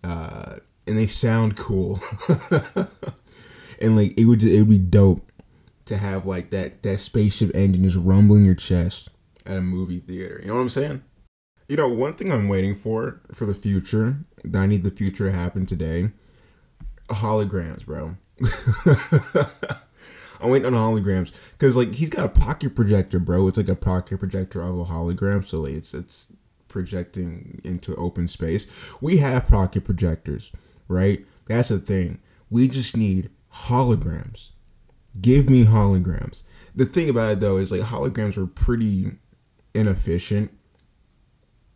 uh, 0.03 0.57
and 0.85 0.97
they 0.97 1.07
sound 1.07 1.57
cool. 1.57 1.99
and 3.81 3.95
like 3.95 4.17
it 4.17 4.25
would 4.25 4.39
just, 4.39 4.53
it 4.53 4.59
would 4.59 4.69
be 4.69 4.77
dope 4.77 5.31
to 5.85 5.97
have 5.97 6.25
like 6.25 6.51
that 6.51 6.83
that 6.83 6.97
spaceship 6.97 7.51
engine 7.55 7.83
just 7.83 7.97
rumbling 7.97 8.45
your 8.45 8.55
chest 8.55 9.09
at 9.45 9.57
a 9.57 9.61
movie 9.61 9.99
theater. 9.99 10.39
You 10.41 10.49
know 10.49 10.55
what 10.55 10.61
I'm 10.61 10.69
saying? 10.69 11.03
You 11.67 11.75
know, 11.75 11.89
one 11.89 12.13
thing 12.13 12.31
I'm 12.31 12.47
waiting 12.47 12.75
for 12.75 13.21
for 13.33 13.45
the 13.45 13.53
future 13.53 14.17
that 14.43 14.61
I 14.61 14.67
need 14.67 14.83
the 14.83 14.91
future 14.91 15.25
to 15.25 15.31
happen 15.31 15.65
today, 15.65 16.09
holograms, 17.09 17.85
bro. 17.85 18.15
I'm 20.41 20.49
waiting 20.49 20.65
on 20.65 20.73
holograms 20.73 21.51
because 21.53 21.75
like 21.75 21.93
he's 21.93 22.09
got 22.09 22.25
a 22.25 22.29
pocket 22.29 22.75
projector, 22.75 23.19
bro. 23.19 23.47
It's 23.47 23.57
like 23.57 23.67
a 23.69 23.75
pocket 23.75 24.19
projector 24.19 24.61
of 24.61 24.77
a 24.79 24.85
hologram, 24.85 25.45
so 25.45 25.61
like, 25.61 25.73
it's 25.73 25.93
it's 25.93 26.33
projecting 26.67 27.59
into 27.63 27.95
open 27.95 28.27
space. 28.27 28.91
We 29.01 29.17
have 29.17 29.47
pocket 29.47 29.85
projectors, 29.85 30.51
right? 30.87 31.25
That's 31.47 31.69
the 31.69 31.79
thing. 31.79 32.19
We 32.49 32.67
just 32.67 32.95
need 32.95 33.29
holograms. 33.53 34.51
Give 35.19 35.49
me 35.49 35.65
holograms. 35.65 36.43
The 36.75 36.85
thing 36.85 37.09
about 37.09 37.31
it 37.31 37.39
though 37.39 37.57
is 37.57 37.71
like 37.71 37.81
holograms 37.81 38.37
are 38.37 38.47
pretty 38.47 39.11
inefficient 39.73 40.51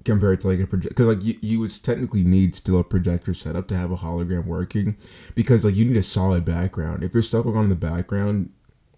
compared 0.05 0.41
to 0.41 0.47
like 0.47 0.59
a 0.59 0.67
project 0.67 0.95
because 0.95 1.07
like 1.07 1.23
you, 1.23 1.35
you 1.41 1.59
would 1.59 1.71
technically 1.83 2.23
need 2.23 2.55
still 2.55 2.79
a 2.79 2.83
projector 2.83 3.33
setup 3.33 3.67
to 3.67 3.75
have 3.77 3.91
a 3.91 3.95
hologram 3.95 4.45
working 4.45 4.95
because 5.35 5.63
like 5.63 5.75
you 5.75 5.85
need 5.85 5.97
a 5.97 6.01
solid 6.01 6.43
background. 6.45 7.03
If 7.03 7.13
you're 7.13 7.21
stuck 7.21 7.45
on 7.45 7.69
the 7.69 7.75
background 7.75 8.51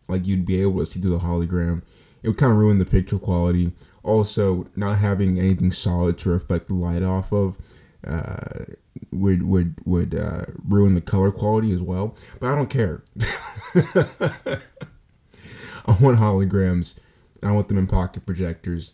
like 0.08 0.28
you'd 0.28 0.46
be 0.46 0.62
able 0.62 0.80
to 0.80 0.86
see 0.86 1.00
through 1.00 1.12
the 1.12 1.20
hologram. 1.20 1.84
It 2.24 2.30
would 2.30 2.38
kind 2.38 2.52
of 2.52 2.58
ruin 2.58 2.78
the 2.78 2.86
picture 2.86 3.20
quality. 3.20 3.72
Also 4.04 4.68
not 4.76 5.00
having 5.00 5.38
anything 5.40 5.72
solid 5.72 6.18
to 6.20 6.30
reflect 6.30 6.68
the 6.68 6.74
light 6.74 7.04
off 7.04 7.32
of 7.32 7.58
uh, 8.06 8.66
would 9.12 9.44
would 9.44 9.76
would 9.86 10.16
uh, 10.16 10.44
ruin 10.68 10.94
the 10.94 11.02
color 11.02 11.32
quality 11.32 11.72
as 11.72 11.82
well 11.82 12.16
but 12.40 12.48
i 12.52 12.56
don't 12.56 12.70
care. 12.70 13.04
I 15.86 15.98
want 16.00 16.18
holograms. 16.18 17.00
I 17.44 17.52
want 17.52 17.68
them 17.68 17.78
in 17.78 17.88
pocket 17.88 18.26
projectors 18.26 18.94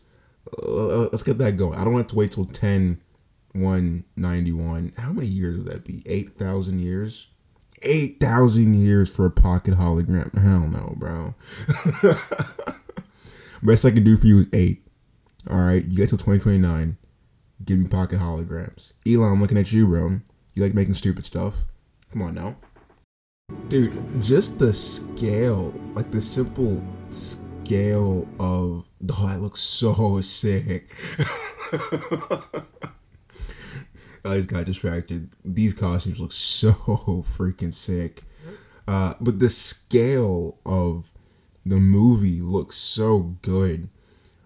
Uh, 0.61 1.09
let's 1.11 1.23
get 1.23 1.37
that 1.39 1.57
going. 1.57 1.77
I 1.77 1.83
don't 1.83 1.97
have 1.97 2.07
to 2.07 2.15
wait 2.15 2.31
till 2.31 2.45
10 2.45 2.99
191. 3.53 4.93
How 4.97 5.11
many 5.11 5.27
years 5.27 5.57
would 5.57 5.67
that 5.67 5.85
be? 5.85 6.03
8,000 6.05 6.79
years? 6.79 7.27
8,000 7.81 8.75
years 8.75 9.15
for 9.15 9.25
a 9.25 9.31
pocket 9.31 9.73
hologram. 9.75 10.37
Hell 10.37 10.67
no, 10.67 10.93
bro. 10.97 11.33
Best 13.63 13.85
I 13.85 13.91
can 13.91 14.03
do 14.03 14.17
for 14.17 14.27
you 14.27 14.39
is 14.39 14.49
8. 14.53 14.85
All 15.49 15.59
right, 15.59 15.83
you 15.83 15.97
get 15.97 16.09
till 16.09 16.17
2029. 16.17 16.97
Give 17.65 17.79
me 17.79 17.87
pocket 17.87 18.19
holograms. 18.19 18.93
Elon, 19.07 19.33
I'm 19.33 19.41
looking 19.41 19.57
at 19.57 19.71
you, 19.71 19.87
bro. 19.87 20.19
You 20.53 20.63
like 20.63 20.73
making 20.73 20.93
stupid 20.93 21.25
stuff? 21.25 21.65
Come 22.11 22.21
on 22.21 22.35
now. 22.35 22.55
Dude, 23.67 24.21
just 24.21 24.59
the 24.59 24.71
scale, 24.71 25.73
like 25.93 26.11
the 26.11 26.21
simple 26.21 26.83
scale 27.09 28.27
of 28.39 28.88
Oh, 29.01 29.27
that 29.27 29.39
looks 29.39 29.61
so 29.61 30.19
sick. 30.21 30.89
I 34.25 34.35
just 34.35 34.49
got 34.49 34.65
distracted. 34.65 35.29
These 35.45 35.73
costumes 35.73 36.19
look 36.19 36.33
so 36.33 36.71
freaking 36.71 37.73
sick. 37.73 38.21
Uh, 38.87 39.13
but 39.21 39.39
the 39.39 39.49
scale 39.49 40.59
of 40.65 41.11
the 41.65 41.77
movie 41.77 42.41
looks 42.41 42.75
so 42.75 43.37
good. 43.41 43.89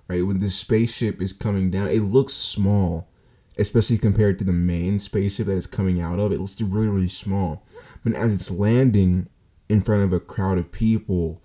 Right? 0.07 0.23
When 0.23 0.37
the 0.37 0.49
spaceship 0.49 1.21
is 1.21 1.33
coming 1.33 1.71
down, 1.71 1.87
it 1.87 2.01
looks 2.01 2.33
small. 2.33 3.09
Especially 3.57 3.97
compared 3.97 4.39
to 4.39 4.45
the 4.45 4.53
main 4.53 4.99
spaceship 4.99 5.47
that 5.47 5.57
it's 5.57 5.67
coming 5.67 6.01
out 6.01 6.19
of. 6.19 6.31
It 6.31 6.39
looks 6.39 6.61
really, 6.61 6.87
really 6.87 7.07
small. 7.07 7.63
But 8.03 8.13
as 8.13 8.33
it's 8.33 8.51
landing 8.51 9.27
in 9.69 9.81
front 9.81 10.03
of 10.03 10.13
a 10.13 10.19
crowd 10.19 10.57
of 10.57 10.71
people, 10.71 11.41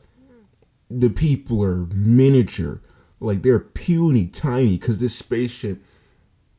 the 0.91 1.11
people 1.11 1.62
are 1.62 1.87
miniature 1.95 2.81
like 3.21 3.43
they're 3.43 3.61
puny 3.61 4.27
tiny 4.27 4.79
because 4.79 5.01
this 5.01 5.17
spaceship 5.17 5.83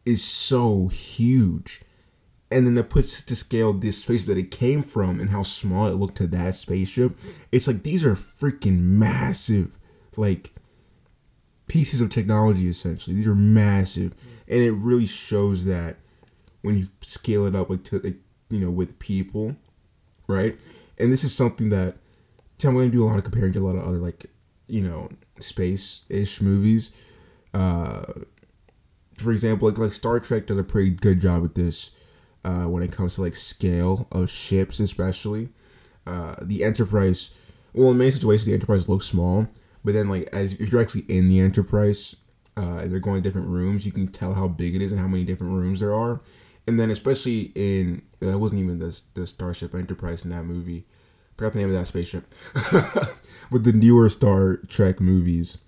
is 0.06 0.24
so 0.24 0.88
huge. 0.88 1.82
And 2.52 2.66
then 2.66 2.76
that 2.76 2.90
puts 2.90 3.22
to 3.22 3.36
scale 3.36 3.74
this 3.74 4.02
spaceship 4.02 4.30
that 4.30 4.38
it 4.38 4.52
came 4.52 4.82
from 4.82 5.20
and 5.20 5.30
how 5.30 5.44
small 5.44 5.88
it 5.88 5.96
looked 5.96 6.18
to 6.18 6.28
that 6.28 6.56
spaceship. 6.56 7.20
It's 7.52 7.68
like 7.68 7.84
these 7.84 8.04
are 8.04 8.14
freaking 8.14 8.80
massive, 8.80 9.78
like 10.18 10.52
pieces 11.68 12.02
of 12.02 12.10
technology 12.10 12.68
essentially. 12.68 13.16
These 13.16 13.28
are 13.28 13.36
massive. 13.36 14.16
And 14.48 14.64
it 14.64 14.72
really 14.72 15.06
shows 15.06 15.66
that 15.66 15.98
when 16.64 16.78
you 16.78 16.88
scale 17.02 17.46
it 17.46 17.56
up 17.56 17.70
like 17.70 17.84
to 17.86 18.00
like, 18.00 18.18
you 18.50 18.60
know, 18.60 18.72
with 18.72 18.98
people, 18.98 19.56
right? 20.28 20.60
And 20.98 21.12
this 21.12 21.24
is 21.24 21.34
something 21.34 21.70
that 21.70 21.96
I'm 22.66 22.74
to 22.76 22.90
do 22.90 23.04
a 23.04 23.06
lot 23.06 23.18
of 23.18 23.24
comparing 23.24 23.54
to 23.54 23.60
a 23.60 23.62
lot 23.62 23.76
of 23.76 23.84
other 23.84 23.98
like, 23.98 24.26
you 24.68 24.82
know, 24.82 25.10
space 25.44 26.06
ish 26.10 26.42
movies. 26.42 27.12
Uh, 27.54 28.04
for 29.18 29.32
example, 29.32 29.68
like 29.68 29.78
like 29.78 29.92
Star 29.92 30.20
Trek 30.20 30.48
does 30.48 30.58
a 30.58 30.64
pretty 30.64 30.92
good 30.92 31.20
job 31.20 31.42
with 31.42 31.56
this 31.56 31.92
uh, 32.44 32.64
when 32.64 32.84
it 32.84 32.92
comes 32.92 33.16
to 33.16 33.22
like 33.22 33.36
scale 33.36 34.08
of 34.12 34.30
ships, 34.30 34.80
especially. 34.80 35.50
Uh, 36.08 36.36
the 36.42 36.64
Enterprise, 36.64 37.32
well, 37.74 37.92
in 37.92 37.98
many 37.98 38.10
situations, 38.10 38.48
the 38.48 38.54
Enterprise 38.54 38.90
looks 38.90 39.06
small, 39.06 39.48
but 39.84 39.94
then 39.94 40.10
like 40.10 40.28
as 40.34 40.54
if 40.54 40.72
you're 40.72 40.82
actually 40.82 41.06
in 41.10 41.30
the 41.30 41.40
Enterprise, 41.40 42.16
uh, 42.58 42.80
and 42.80 42.92
they're 42.92 43.00
going 43.00 43.22
to 43.22 43.30
different 43.30 43.48
rooms, 43.48 43.86
you 43.86 43.92
can 43.92 44.08
tell 44.08 44.34
how 44.34 44.48
big 44.48 44.76
it 44.76 44.82
is 44.82 44.92
and 44.92 45.00
how 45.00 45.08
many 45.08 45.24
different 45.24 45.54
rooms 45.54 45.80
there 45.80 45.94
are. 45.94 46.22
And 46.68 46.80
then 46.80 46.92
especially 46.92 47.52
in 47.56 48.02
that 48.20 48.38
wasn't 48.38 48.62
even 48.62 48.80
the 48.80 49.02
the 49.16 49.28
Starship 49.28 49.74
Enterprise 49.74 50.24
in 50.24 50.32
that 50.32 50.44
movie. 50.44 50.86
Forgot 51.40 51.54
the 51.54 51.60
name 51.60 51.70
of 51.70 51.74
that 51.76 51.86
spaceship. 51.86 52.26
with 53.50 53.64
the 53.64 53.72
newer 53.72 54.10
Star 54.10 54.58
Trek 54.68 55.00
movies, 55.00 55.60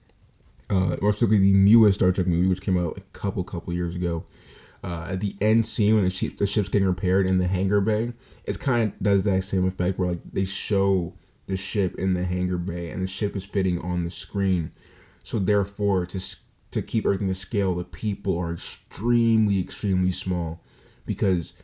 uh, 0.70 0.98
or 1.02 1.14
specifically 1.14 1.38
the 1.38 1.58
newest 1.58 2.00
Star 2.00 2.12
Trek 2.12 2.28
movie, 2.28 2.50
which 2.50 2.60
came 2.60 2.78
out 2.78 2.98
a 2.98 3.02
couple 3.18 3.42
couple 3.46 3.72
years 3.72 3.96
ago. 3.96 4.26
Uh, 4.84 5.08
at 5.12 5.22
the 5.22 5.34
end 5.40 5.66
scene 5.66 5.96
when 5.96 6.04
the 6.04 6.10
ship 6.10 6.36
the 6.36 6.46
ship's 6.46 6.68
getting 6.68 6.90
repaired 6.90 7.26
in 7.26 7.38
the 7.38 7.48
hangar 7.48 7.80
bay, 7.80 8.12
it 8.44 8.60
kind 8.60 8.92
of 8.92 9.00
does 9.00 9.24
that 9.24 9.44
same 9.44 9.66
effect 9.66 9.98
where 9.98 10.10
like 10.10 10.22
they 10.24 10.44
show 10.44 11.14
the 11.46 11.56
ship 11.56 11.96
in 11.98 12.16
the 12.16 12.26
hangar 12.26 12.58
bay 12.58 12.90
and 12.90 13.02
the 13.02 13.08
ship 13.08 13.34
is 13.38 13.48
fitting 13.48 13.80
on 13.80 14.04
the 14.04 14.12
screen. 14.12 14.74
So 15.24 15.40
therefore, 15.40 16.06
to 16.08 16.38
to 16.72 16.82
keep 16.82 17.06
everything 17.06 17.30
to 17.30 17.34
scale, 17.34 17.76
the 17.76 17.86
people 17.86 18.38
are 18.38 18.52
extremely 18.52 19.62
extremely 19.62 20.12
small 20.12 20.62
because 21.06 21.64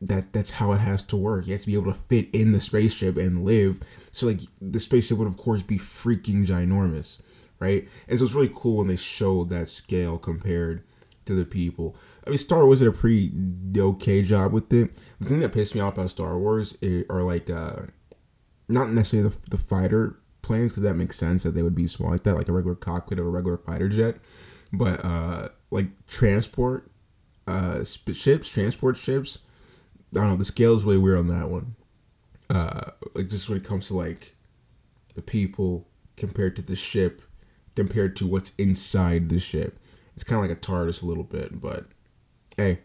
that 0.00 0.32
that's 0.32 0.52
how 0.52 0.72
it 0.72 0.80
has 0.80 1.02
to 1.04 1.16
work. 1.16 1.46
You 1.46 1.52
have 1.52 1.62
to 1.62 1.66
be 1.66 1.74
able 1.74 1.92
to 1.92 1.98
fit 1.98 2.28
in 2.34 2.52
the 2.52 2.60
spaceship 2.60 3.16
and 3.16 3.44
live. 3.44 3.80
So 4.12 4.26
like 4.26 4.40
the 4.60 4.80
spaceship 4.80 5.18
would 5.18 5.28
of 5.28 5.36
course 5.36 5.62
be 5.62 5.78
freaking 5.78 6.46
ginormous, 6.46 7.22
right? 7.60 7.88
And 8.08 8.18
so 8.18 8.24
it's 8.24 8.34
really 8.34 8.52
cool 8.54 8.78
when 8.78 8.86
they 8.86 8.96
show 8.96 9.44
that 9.44 9.68
scale 9.68 10.18
compared 10.18 10.82
to 11.24 11.34
the 11.34 11.44
people. 11.44 11.96
I 12.26 12.30
mean, 12.30 12.38
Star 12.38 12.64
Wars 12.64 12.80
did 12.80 12.88
a 12.88 12.92
pretty 12.92 13.32
okay 13.76 14.22
job 14.22 14.52
with 14.52 14.72
it. 14.72 14.96
The 15.18 15.28
thing 15.28 15.40
that 15.40 15.52
pissed 15.52 15.74
me 15.74 15.80
off 15.80 15.94
about 15.94 16.10
Star 16.10 16.38
Wars 16.38 16.78
are 17.10 17.22
like 17.22 17.50
uh, 17.50 17.82
not 18.68 18.90
necessarily 18.90 19.30
the, 19.30 19.50
the 19.50 19.56
fighter 19.56 20.18
planes 20.42 20.72
because 20.72 20.84
that 20.84 20.94
makes 20.94 21.16
sense 21.16 21.42
that 21.42 21.50
they 21.52 21.62
would 21.62 21.74
be 21.74 21.86
small 21.86 22.10
like 22.10 22.22
that, 22.22 22.36
like 22.36 22.48
a 22.48 22.52
regular 22.52 22.76
cockpit 22.76 23.18
of 23.18 23.26
a 23.26 23.30
regular 23.30 23.56
fighter 23.56 23.88
jet. 23.88 24.16
But 24.72 25.00
uh, 25.04 25.48
like 25.70 25.88
transport 26.06 26.90
uh, 27.46 27.84
ships, 27.84 28.48
transport 28.48 28.96
ships 28.96 29.40
I 30.14 30.20
don't 30.20 30.30
know. 30.30 30.36
The 30.36 30.44
scale 30.44 30.76
is 30.76 30.84
really 30.84 30.98
weird 30.98 31.18
on 31.18 31.26
that 31.28 31.50
one. 31.50 31.74
Uh, 32.48 32.90
like 33.14 33.28
just 33.28 33.48
when 33.48 33.58
it 33.58 33.64
comes 33.64 33.88
to 33.88 33.94
like 33.94 34.34
the 35.14 35.22
people 35.22 35.86
compared 36.16 36.56
to 36.56 36.62
the 36.62 36.76
ship 36.76 37.22
compared 37.76 38.16
to 38.16 38.26
what's 38.26 38.54
inside 38.56 39.28
the 39.28 39.38
ship. 39.38 39.78
It's 40.14 40.24
kind 40.24 40.42
of 40.42 40.48
like 40.48 40.56
a 40.56 40.60
TARDIS 40.60 41.02
a 41.02 41.06
little 41.06 41.24
bit, 41.24 41.60
but 41.60 41.84
hey, 42.56 42.80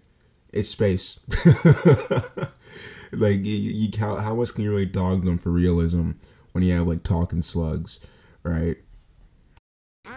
it's 0.54 0.70
space. 0.70 1.20
like 3.13 3.46
you, 3.46 3.56
you 3.56 3.90
how, 3.98 4.18
how 4.18 4.36
much 4.36 4.54
can 4.54 4.66
you 4.66 4.72
really 4.72 4.86
dog 4.86 5.24
them 5.24 5.38
for 5.38 5.50
realism 5.50 6.12
when 6.51 6.63
you 6.63 6.74
have 6.74 6.88
like 6.88 7.04
talking 7.04 7.42
slugs, 7.42 8.06
right? 8.44 8.75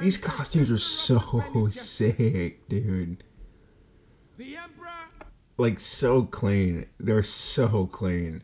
These 0.00 0.18
costumes 0.18 0.72
are 0.72 0.78
so 0.78 1.18
sick, 1.70 2.68
dude. 2.68 3.22
Like 5.56 5.78
so 5.78 6.24
clean. 6.24 6.86
They're 6.98 7.22
so 7.22 7.86
clean. 7.86 8.42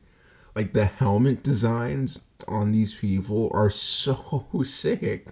Like 0.55 0.73
the 0.73 0.85
helmet 0.85 1.43
designs 1.43 2.25
on 2.49 2.73
these 2.73 2.99
people 2.99 3.51
are 3.53 3.71
so 3.71 4.47
sick. 4.65 5.29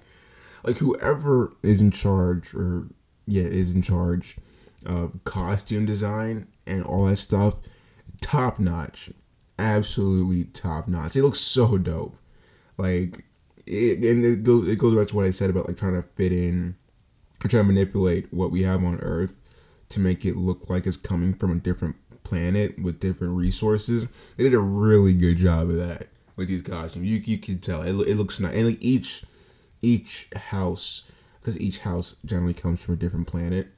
Like 0.64 0.78
whoever 0.78 1.52
is 1.62 1.80
in 1.80 1.90
charge 1.90 2.54
or 2.54 2.88
yeah, 3.26 3.44
is 3.44 3.74
in 3.74 3.82
charge 3.82 4.36
of 4.86 5.22
costume 5.24 5.84
design 5.84 6.46
and 6.66 6.82
all 6.84 7.06
that 7.06 7.16
stuff, 7.16 7.54
top 8.20 8.58
notch. 8.58 9.10
Absolutely 9.58 10.44
top 10.44 10.88
notch. 10.88 11.16
It 11.16 11.22
looks 11.22 11.40
so 11.40 11.78
dope. 11.78 12.16
Like 12.76 13.24
it, 13.66 14.04
and 14.04 14.24
it 14.24 14.42
goes, 14.44 14.68
it 14.68 14.78
goes 14.78 14.94
back 14.94 15.08
to 15.08 15.16
what 15.16 15.26
I 15.26 15.30
said 15.30 15.50
about 15.50 15.66
like 15.66 15.76
trying 15.76 15.94
to 15.96 16.02
fit 16.02 16.32
in, 16.32 16.76
or 17.44 17.48
trying 17.48 17.64
to 17.64 17.72
manipulate 17.72 18.32
what 18.32 18.50
we 18.50 18.62
have 18.62 18.84
on 18.84 18.98
Earth 19.00 19.40
to 19.90 20.00
make 20.00 20.24
it 20.24 20.36
look 20.36 20.68
like 20.68 20.86
it's 20.86 20.96
coming 20.96 21.34
from 21.34 21.52
a 21.52 21.60
different 21.60 21.96
planet 22.24 22.78
with 22.82 23.00
different 23.00 23.36
resources. 23.36 24.06
They 24.36 24.44
did 24.44 24.54
a 24.54 24.58
really 24.58 25.14
good 25.14 25.36
job 25.36 25.70
of 25.70 25.76
that 25.76 26.08
with 26.36 26.48
these 26.48 26.62
costumes. 26.62 27.06
You 27.06 27.20
you 27.24 27.38
can 27.38 27.58
tell 27.58 27.82
it, 27.82 27.90
it 28.08 28.16
looks 28.16 28.40
nice, 28.40 28.56
and 28.56 28.66
like 28.66 28.82
each 28.82 29.24
each 29.80 30.28
house, 30.34 31.10
because 31.40 31.60
each 31.60 31.78
house 31.78 32.16
generally 32.24 32.54
comes 32.54 32.84
from 32.84 32.94
a 32.94 32.98
different 32.98 33.26
planet. 33.26 33.68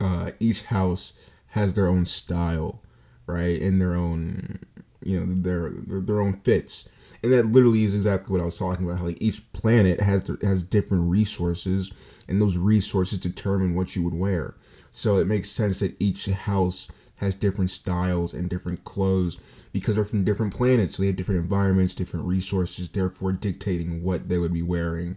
Uh, 0.00 0.30
each 0.40 0.64
house 0.64 1.30
has 1.50 1.74
their 1.74 1.86
own 1.86 2.04
style, 2.04 2.82
right, 3.26 3.60
and 3.60 3.80
their 3.80 3.94
own 3.94 4.58
you 5.02 5.20
know 5.20 5.26
their 5.26 5.70
their, 5.70 6.00
their 6.00 6.20
own 6.20 6.34
fits 6.40 6.88
and 7.24 7.32
that 7.32 7.46
literally 7.46 7.84
is 7.84 7.94
exactly 7.94 8.32
what 8.32 8.42
I 8.42 8.44
was 8.44 8.58
talking 8.58 8.84
about. 8.84 8.98
How 8.98 9.06
like 9.06 9.22
each 9.22 9.50
planet 9.54 9.98
has 10.00 10.30
has 10.42 10.62
different 10.62 11.10
resources, 11.10 11.90
and 12.28 12.40
those 12.40 12.58
resources 12.58 13.18
determine 13.18 13.74
what 13.74 13.96
you 13.96 14.02
would 14.02 14.12
wear. 14.12 14.54
So 14.94 15.16
it 15.16 15.26
makes 15.26 15.50
sense 15.50 15.80
that 15.80 16.00
each 16.00 16.26
house 16.26 16.88
has 17.18 17.34
different 17.34 17.70
styles 17.70 18.32
and 18.32 18.48
different 18.48 18.84
clothes 18.84 19.68
because 19.72 19.96
they're 19.96 20.04
from 20.04 20.22
different 20.22 20.54
planets. 20.54 20.94
So 20.94 21.02
they 21.02 21.08
have 21.08 21.16
different 21.16 21.40
environments, 21.40 21.94
different 21.94 22.26
resources, 22.26 22.88
therefore 22.88 23.32
dictating 23.32 24.04
what 24.04 24.28
they 24.28 24.38
would 24.38 24.52
be 24.52 24.62
wearing 24.62 25.16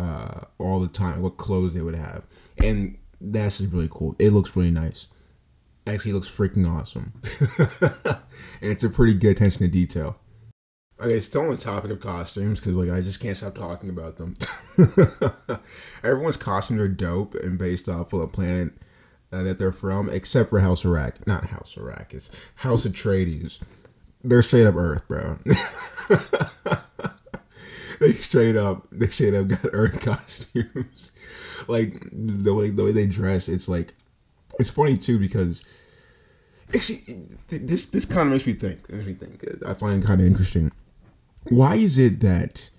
uh, 0.00 0.40
all 0.58 0.80
the 0.80 0.88
time, 0.88 1.22
what 1.22 1.36
clothes 1.36 1.74
they 1.74 1.82
would 1.82 1.94
have, 1.94 2.24
and 2.62 2.98
that's 3.20 3.58
just 3.58 3.72
really 3.72 3.88
cool. 3.88 4.16
It 4.18 4.30
looks 4.30 4.56
really 4.56 4.72
nice. 4.72 5.06
Actually, 5.86 6.14
looks 6.14 6.28
freaking 6.28 6.68
awesome, 6.68 7.12
and 8.60 8.72
it's 8.72 8.82
a 8.82 8.90
pretty 8.90 9.14
good 9.14 9.30
attention 9.30 9.62
to 9.62 9.68
detail. 9.68 10.18
Okay, 11.00 11.20
still 11.20 11.42
on 11.42 11.50
the 11.50 11.56
topic 11.56 11.92
of 11.92 12.00
costumes 12.00 12.58
because 12.58 12.76
like 12.76 12.90
I 12.90 13.00
just 13.00 13.20
can't 13.20 13.36
stop 13.36 13.54
talking 13.54 13.90
about 13.90 14.16
them. 14.16 14.34
Everyone's 16.02 16.36
costumes 16.36 16.80
are 16.80 16.88
dope 16.88 17.36
and 17.36 17.56
based 17.56 17.88
off 17.88 18.12
of 18.12 18.20
the 18.20 18.26
planet 18.26 18.72
uh, 19.34 19.42
that 19.42 19.58
they're 19.58 19.72
from, 19.72 20.08
except 20.10 20.50
for 20.50 20.60
House 20.60 20.84
Arak. 20.84 21.26
Not 21.26 21.46
House 21.46 21.76
Arak. 21.76 22.14
It's 22.14 22.52
House 22.56 22.86
Atreides. 22.86 23.62
They're 24.22 24.42
straight 24.42 24.66
up 24.66 24.76
Earth, 24.76 25.06
bro. 25.08 25.36
they 28.00 28.12
straight 28.12 28.56
up, 28.56 28.86
they 28.90 29.06
straight 29.06 29.34
up 29.34 29.48
got 29.48 29.64
Earth 29.72 30.04
costumes. 30.04 31.12
like 31.68 31.98
the 32.12 32.54
way 32.54 32.70
the 32.70 32.84
way 32.84 32.92
they 32.92 33.06
dress, 33.06 33.48
it's 33.48 33.68
like 33.68 33.92
it's 34.58 34.70
funny 34.70 34.96
too 34.96 35.18
because 35.18 35.66
actually 36.74 37.26
this 37.48 37.86
this 37.90 38.06
kind 38.06 38.28
of 38.28 38.32
makes 38.32 38.46
me 38.46 38.54
think. 38.54 38.90
Makes 38.90 39.06
me 39.06 39.12
think. 39.12 39.44
I 39.66 39.74
find 39.74 40.02
it 40.02 40.06
kind 40.06 40.20
of 40.20 40.26
interesting 40.26 40.70
why 41.48 41.74
is 41.76 41.98
it 41.98 42.20
that 42.20 42.70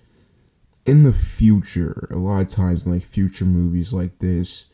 in 0.86 1.04
the 1.04 1.14
future, 1.14 2.08
a 2.12 2.18
lot 2.18 2.42
of 2.42 2.50
times 2.50 2.86
in 2.86 2.94
like 2.94 3.02
future 3.02 3.46
movies 3.46 3.94
like 3.94 4.20
this, 4.20 4.68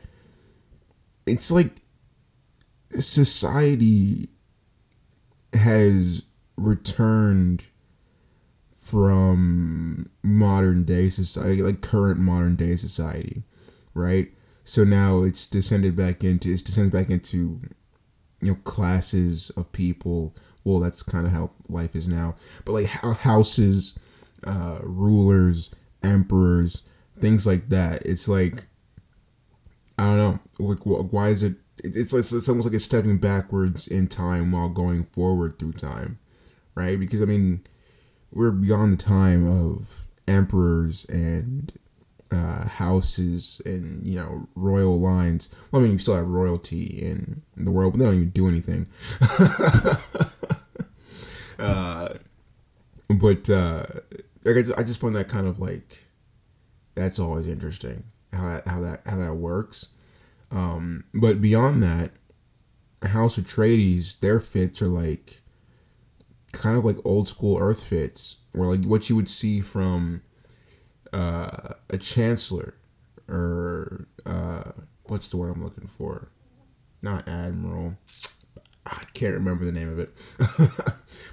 it's 1.26 1.52
like 1.52 1.72
society 3.00 4.30
has 5.54 6.24
returned 6.58 7.66
from 8.72 10.10
modern 10.24 10.84
day 10.84 11.10
society, 11.10 11.62
like 11.62 11.82
current 11.82 12.20
modern 12.20 12.56
day 12.56 12.76
society, 12.76 13.44
right? 13.94 14.30
So 14.64 14.84
now 14.84 15.24
it's 15.24 15.46
descended 15.46 15.96
back 15.96 16.24
into 16.24 16.52
it's 16.52 16.62
descended 16.62 16.94
back 16.94 17.10
into 17.10 17.62
you 18.42 18.52
know 18.52 18.56
classes 18.64 19.50
of 19.52 19.72
people. 19.72 20.36
Well 20.64 20.80
that's 20.80 21.04
kind 21.04 21.26
of 21.26 21.32
how 21.32 21.52
life 21.70 21.96
is 21.96 22.08
now. 22.08 22.36
But 22.66 22.74
like 22.74 22.88
houses 22.88 23.98
uh 24.46 24.80
rulers 24.84 25.74
emperors 26.04 26.84
things 27.20 27.46
like 27.46 27.70
that. 27.70 28.06
It's 28.06 28.28
like 28.28 28.66
i 29.98 30.04
don't 30.04 30.18
know 30.18 30.40
like 30.66 30.80
why 30.86 31.28
is 31.30 31.44
it 31.44 31.54
it's, 31.84 32.14
it's, 32.14 32.34
it's 32.34 32.50
almost 32.50 32.68
like 32.68 32.76
it's 32.76 32.84
stepping 32.84 33.18
backwards 33.18 33.88
in 33.88 34.08
time 34.08 34.52
while 34.52 34.70
going 34.70 35.04
forward 35.04 35.58
through 35.58 35.74
time 35.74 36.20
right 36.76 37.00
because 37.00 37.22
i 37.22 37.26
mean 37.26 37.62
we're 38.32 38.52
beyond 38.52 38.94
the 38.94 38.98
time 38.98 39.46
of 39.46 40.06
emperors 40.28 41.06
and 41.10 41.74
uh, 42.32 42.68
houses 42.68 43.62
and 43.66 44.06
you 44.08 44.16
know 44.16 44.48
royal 44.56 45.00
lines. 45.00 45.54
Well, 45.72 45.82
I 45.82 45.84
mean, 45.84 45.94
you 45.94 45.98
still 45.98 46.16
have 46.16 46.28
royalty 46.28 46.86
in 46.86 47.42
the 47.58 47.72
world, 47.72 47.94
but 47.94 48.00
they 48.00 48.06
don't 48.06 48.16
even 48.16 48.30
do 48.30 48.48
anything. 48.48 48.88
uh, 51.60 52.14
but 53.10 53.50
uh, 53.50 53.86
like 54.46 54.58
I 54.58 54.62
just, 54.62 54.80
I 54.80 54.84
just 54.84 55.02
find 55.02 55.16
that 55.16 55.28
kind 55.28 55.48
of 55.48 55.60
like 55.60 56.06
that's 56.96 57.20
always 57.20 57.48
interesting 57.48 58.04
how 58.32 58.44
that 58.44 58.68
how 58.68 58.80
that 58.80 59.02
how 59.06 59.18
that 59.18 59.36
works. 59.36 59.90
Um, 60.52 61.06
but 61.14 61.42
beyond 61.42 61.82
that, 61.84 62.12
House 63.04 63.40
Atreides, 63.40 64.20
their 64.20 64.40
fits 64.40 64.82
are 64.82 64.88
like 64.88 65.42
kind 66.52 66.78
of 66.78 66.86
like 66.86 66.98
old 67.06 67.28
school 67.28 67.58
Earth 67.58 67.84
fits, 67.84 68.38
or 68.54 68.66
like 68.66 68.86
what 68.86 69.10
you 69.10 69.16
would 69.16 69.30
see 69.30 69.62
from 69.62 70.22
uh, 71.14 71.74
a 71.90 71.98
chancellor 71.98 72.76
or 73.32 74.08
uh, 74.26 74.72
what's 75.08 75.32
the 75.32 75.38
word 75.38 75.56
I'm 75.56 75.64
looking 75.64 75.88
for? 75.88 76.30
Not 77.02 77.28
admiral. 77.28 77.96
I 78.86 79.04
can't 79.14 79.34
remember 79.34 79.66
the 79.66 79.72
name 79.72 79.90
of 79.90 80.00
it. 80.00 80.12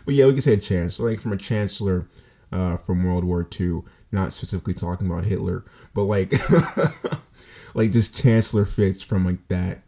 but 0.05 0.15
yeah, 0.15 0.27
we 0.27 0.33
can 0.33 0.41
say 0.41 0.55
a 0.55 0.59
chancellor, 0.59 1.11
like 1.11 1.21
from 1.21 1.33
a 1.33 1.37
chancellor 1.37 2.07
uh, 2.53 2.77
from 2.77 3.05
World 3.05 3.25
War 3.25 3.47
II. 3.59 3.81
Not 4.13 4.33
specifically 4.33 4.75
talking 4.75 5.11
about 5.11 5.25
Hitler, 5.25 5.65
but 5.95 6.05
like, 6.05 6.33
like 7.75 7.93
just 7.93 8.17
chancellor 8.17 8.65
fits 8.65 9.05
from 9.05 9.25
like 9.25 9.47
that, 9.49 9.83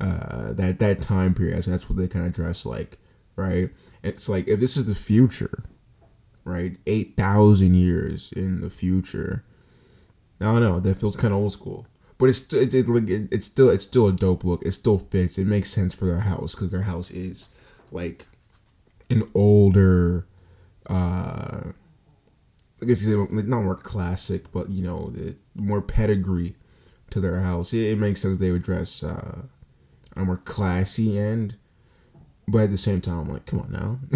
uh, 0.00 0.52
that 0.52 0.78
that 0.78 1.02
time 1.02 1.34
period. 1.34 1.62
So 1.64 1.70
that's 1.70 1.88
what 1.88 1.98
they 1.98 2.08
kind 2.08 2.26
of 2.26 2.32
dress 2.32 2.66
like, 2.66 2.98
right? 3.36 3.70
It's 4.02 4.28
like 4.28 4.48
if 4.48 4.60
this 4.60 4.76
is 4.76 4.86
the 4.86 4.94
future, 4.94 5.64
right? 6.44 6.76
8,000 6.86 7.74
years 7.74 8.32
in 8.32 8.60
the 8.60 8.70
future. 8.70 9.44
I 10.40 10.44
don't 10.44 10.60
know. 10.60 10.80
That 10.80 10.94
feels 10.94 11.16
kind 11.16 11.32
of 11.32 11.40
old 11.40 11.52
school. 11.52 11.86
But 12.18 12.30
it's 12.30 12.52
it, 12.54 12.72
it, 12.72 12.88
it, 12.88 13.28
it's 13.32 13.46
still 13.46 13.68
it's 13.68 13.84
still 13.84 14.08
a 14.08 14.12
dope 14.12 14.44
look. 14.44 14.64
It 14.64 14.72
still 14.72 14.96
fits. 14.96 15.36
It 15.38 15.46
makes 15.46 15.70
sense 15.70 15.94
for 15.94 16.06
their 16.06 16.20
house 16.20 16.54
because 16.54 16.70
their 16.70 16.82
house 16.82 17.10
is 17.10 17.50
like 17.92 18.24
an 19.10 19.22
older, 19.34 20.26
uh, 20.88 21.72
I 22.82 22.86
guess 22.86 23.06
not 23.06 23.62
more 23.62 23.74
classic, 23.74 24.50
but 24.52 24.70
you 24.70 24.82
know, 24.82 25.12
more 25.54 25.82
pedigree 25.82 26.54
to 27.10 27.20
their 27.20 27.40
house. 27.40 27.72
It, 27.72 27.92
it 27.92 27.98
makes 27.98 28.22
sense 28.22 28.36
they 28.36 28.50
would 28.50 28.62
dress 28.62 29.02
uh, 29.02 29.42
on 30.16 30.22
a 30.22 30.24
more 30.24 30.36
classy 30.36 31.18
end. 31.18 31.56
But 32.48 32.64
at 32.64 32.70
the 32.70 32.76
same 32.76 33.00
time, 33.00 33.20
I'm 33.20 33.28
like, 33.28 33.46
come 33.46 33.60
on 33.60 33.72
now. 33.72 33.98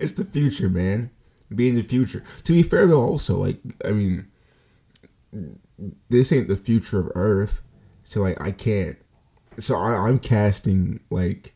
it's 0.00 0.12
the 0.12 0.24
future, 0.24 0.68
man. 0.68 1.10
Be 1.54 1.68
in 1.68 1.74
the 1.74 1.82
future. 1.82 2.22
To 2.44 2.52
be 2.52 2.62
fair, 2.62 2.86
though, 2.86 3.00
also, 3.00 3.36
like, 3.36 3.58
I 3.84 3.90
mean, 3.90 4.28
this 6.08 6.32
ain't 6.32 6.48
the 6.48 6.56
future 6.56 7.00
of 7.00 7.10
Earth. 7.16 7.62
So, 8.02 8.20
like, 8.20 8.40
I 8.40 8.52
can't. 8.52 8.96
So, 9.56 9.74
I, 9.74 10.08
I'm 10.08 10.20
casting, 10.20 11.00
like, 11.10 11.54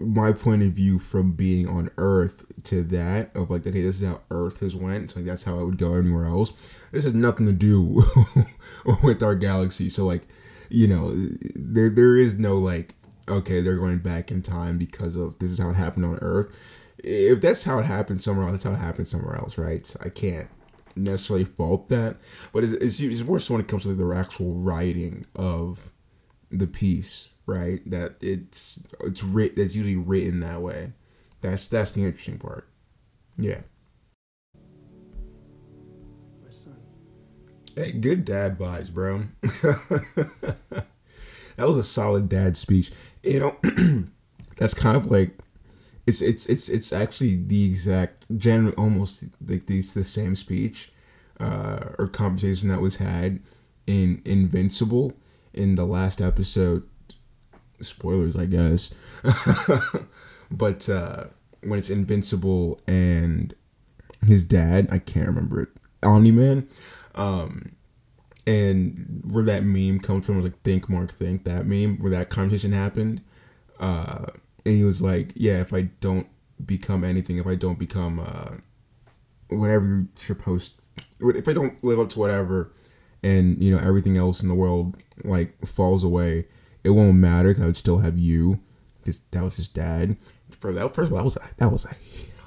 my 0.00 0.32
point 0.32 0.62
of 0.62 0.70
view 0.70 0.98
from 0.98 1.32
being 1.32 1.68
on 1.68 1.90
Earth 1.98 2.46
to 2.64 2.82
that 2.84 3.36
of 3.36 3.50
like, 3.50 3.66
okay, 3.66 3.82
this 3.82 4.00
is 4.00 4.08
how 4.08 4.20
Earth 4.30 4.60
has 4.60 4.74
went. 4.74 5.10
So 5.10 5.20
like, 5.20 5.26
that's 5.26 5.44
how 5.44 5.58
I 5.58 5.62
would 5.62 5.78
go 5.78 5.94
anywhere 5.94 6.26
else. 6.26 6.86
This 6.92 7.04
has 7.04 7.14
nothing 7.14 7.46
to 7.46 7.52
do 7.52 8.02
with 9.04 9.22
our 9.22 9.34
galaxy. 9.34 9.88
So 9.88 10.04
like, 10.04 10.22
you 10.68 10.86
know, 10.86 11.12
there 11.54 11.90
there 11.90 12.16
is 12.16 12.38
no 12.38 12.54
like 12.56 12.94
okay, 13.28 13.60
they're 13.60 13.78
going 13.78 13.98
back 13.98 14.30
in 14.30 14.42
time 14.42 14.76
because 14.78 15.16
of 15.16 15.38
this 15.38 15.50
is 15.50 15.60
how 15.60 15.70
it 15.70 15.76
happened 15.76 16.04
on 16.04 16.18
Earth. 16.20 16.76
If 17.02 17.40
that's 17.40 17.64
how 17.64 17.78
it 17.78 17.86
happened 17.86 18.22
somewhere 18.22 18.46
else, 18.46 18.62
that's 18.62 18.64
how 18.64 18.80
it 18.80 18.84
happened 18.84 19.06
somewhere 19.06 19.36
else, 19.36 19.56
right? 19.56 19.94
I 20.04 20.08
can't, 20.08 20.48
necessarily 20.96 21.44
fault 21.44 21.88
that, 21.88 22.16
but 22.52 22.64
it's, 22.64 22.72
it's, 22.74 23.00
it's 23.00 23.24
more 23.24 23.38
so 23.38 23.54
when 23.54 23.62
it 23.62 23.68
comes 23.68 23.84
to 23.84 23.90
like, 23.90 23.98
the 23.98 24.14
actual 24.14 24.54
writing 24.54 25.24
of 25.36 25.90
the 26.50 26.66
piece, 26.66 27.29
right? 27.46 27.80
That 27.90 28.16
it's 28.20 28.78
it's 29.00 29.22
writ 29.22 29.56
that's 29.56 29.76
usually 29.76 29.96
written 29.96 30.40
that 30.40 30.60
way. 30.60 30.92
That's 31.40 31.66
that's 31.66 31.92
the 31.92 32.04
interesting 32.04 32.38
part. 32.38 32.68
Yeah. 33.36 33.60
Hey, 37.76 37.92
good 37.92 38.24
dad 38.24 38.58
vibes, 38.58 38.92
bro. 38.92 39.22
that 41.56 41.66
was 41.66 41.76
a 41.76 41.82
solid 41.82 42.28
dad 42.28 42.56
speech. 42.56 42.90
You 43.22 43.40
know, 43.40 43.56
that's 44.56 44.74
kind 44.74 44.96
of 44.96 45.10
like 45.10 45.38
it's 46.06 46.20
it's 46.20 46.46
it's 46.46 46.68
it's 46.68 46.92
actually 46.92 47.36
the 47.36 47.64
exact 47.66 48.26
general 48.36 48.74
almost 48.76 49.24
like 49.46 49.66
these 49.66 49.94
the 49.94 50.04
same 50.04 50.34
speech 50.34 50.90
uh, 51.38 51.90
or 51.98 52.08
conversation 52.08 52.68
that 52.68 52.80
was 52.80 52.96
had 52.96 53.40
in 53.86 54.20
Invincible 54.24 55.12
in 55.54 55.76
the 55.76 55.84
last 55.84 56.20
episode. 56.20 56.82
Spoilers, 57.80 58.36
I 58.36 58.46
guess. 58.46 58.94
but 60.50 60.88
uh, 60.88 61.24
when 61.62 61.78
it's 61.78 61.90
Invincible 61.90 62.80
and 62.86 63.54
his 64.26 64.44
dad, 64.44 64.88
I 64.90 64.98
can't 64.98 65.28
remember 65.28 65.62
it, 65.62 65.68
Omni 66.02 66.30
Man, 66.30 66.66
um, 67.14 67.72
and 68.46 69.22
where 69.30 69.44
that 69.44 69.64
meme 69.64 70.00
comes 70.00 70.26
from 70.26 70.36
was 70.36 70.44
like 70.44 70.60
think 70.62 70.88
Mark 70.88 71.10
think 71.10 71.44
that 71.44 71.66
meme 71.66 71.98
where 71.98 72.10
that 72.10 72.30
conversation 72.30 72.72
happened, 72.72 73.22
uh, 73.78 74.26
and 74.66 74.76
he 74.76 74.84
was 74.84 75.02
like, 75.02 75.32
yeah, 75.34 75.60
if 75.60 75.72
I 75.72 75.82
don't 76.00 76.26
become 76.64 77.04
anything, 77.04 77.38
if 77.38 77.46
I 77.46 77.54
don't 77.54 77.78
become 77.78 78.20
uh, 78.20 78.56
whatever 79.48 79.86
you're 79.86 80.06
supposed, 80.14 80.80
if 81.20 81.48
I 81.48 81.52
don't 81.52 81.82
live 81.82 81.98
up 81.98 82.08
to 82.10 82.18
whatever, 82.18 82.72
and 83.22 83.62
you 83.62 83.70
know 83.70 83.82
everything 83.82 84.16
else 84.16 84.42
in 84.42 84.48
the 84.48 84.54
world 84.54 84.96
like 85.24 85.54
falls 85.66 86.04
away, 86.04 86.46
it 86.84 86.90
won't 86.90 87.16
matter 87.16 87.48
because 87.48 87.62
I 87.62 87.66
would 87.66 87.76
still 87.76 87.98
have 87.98 88.18
you. 88.18 88.60
Because 88.98 89.20
that 89.30 89.42
was 89.42 89.56
his 89.56 89.68
dad. 89.68 90.16
For 90.58 90.72
that 90.72 90.94
first 90.94 91.10
of 91.10 91.16
all, 91.16 91.18
that 91.18 91.24
was 91.24 91.36
a, 91.36 91.54
that 91.56 91.72
was 91.72 91.86
a 91.86 91.94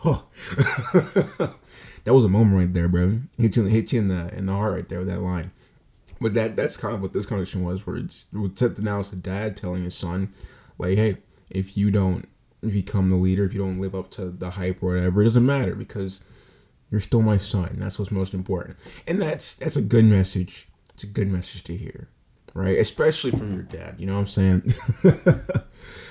oh. 0.06 0.28
that 2.04 2.14
was 2.14 2.24
a 2.24 2.30
moment 2.30 2.58
right 2.58 2.74
there, 2.74 2.88
bro. 2.88 3.20
Hit 3.38 3.56
you 3.56 3.64
hit 3.64 3.94
you 3.94 4.00
in 4.00 4.08
the 4.08 4.34
in 4.38 4.46
the 4.46 4.54
heart 4.54 4.74
right 4.74 4.90
there 4.90 5.00
with 5.00 5.08
that 5.10 5.22
line. 5.22 5.52
But 6.22 6.34
that 6.36 6.56
that's 6.56 6.78
kind 6.78 6.94
of 6.94 7.02
what 7.02 7.14
this 7.14 7.26
conversation 7.26 7.64
was, 7.64 7.88
where 7.88 7.98
it's 7.98 8.28
except 8.46 8.80
now 8.82 9.00
it's 9.00 9.12
the 9.12 9.20
dad 9.20 9.58
telling 9.58 9.84
his 9.84 9.96
son, 9.96 10.30
like, 10.78 10.98
hey, 10.98 11.18
if 11.52 11.78
you 11.78 11.92
don't 11.92 12.28
become 12.62 13.10
the 13.10 13.16
leader, 13.16 13.44
if 13.46 13.54
you 13.54 13.60
don't 13.60 13.80
live 13.80 13.96
up 13.96 14.10
to 14.12 14.26
the 14.30 14.52
hype 14.52 14.82
or 14.82 14.94
whatever, 14.94 15.22
it 15.22 15.26
doesn't 15.26 15.46
matter 15.46 15.76
because 15.76 16.26
you're 16.90 17.00
still 17.00 17.22
my 17.22 17.38
son. 17.38 17.76
That's 17.78 17.98
what's 17.98 18.12
most 18.12 18.34
important. 18.34 18.76
And 19.08 19.22
that's 19.22 19.56
that's 19.56 19.78
a 19.78 19.82
good 19.82 20.06
message. 20.06 20.68
It's 20.94 21.04
a 21.04 21.08
good 21.08 21.30
message 21.30 21.64
to 21.64 21.76
hear. 21.76 22.08
Right? 22.54 22.78
Especially 22.78 23.32
from 23.32 23.54
your 23.54 23.64
dad. 23.64 23.96
You 23.98 24.06
know 24.06 24.14
what 24.14 24.20
I'm 24.20 24.26
saying? 24.28 24.64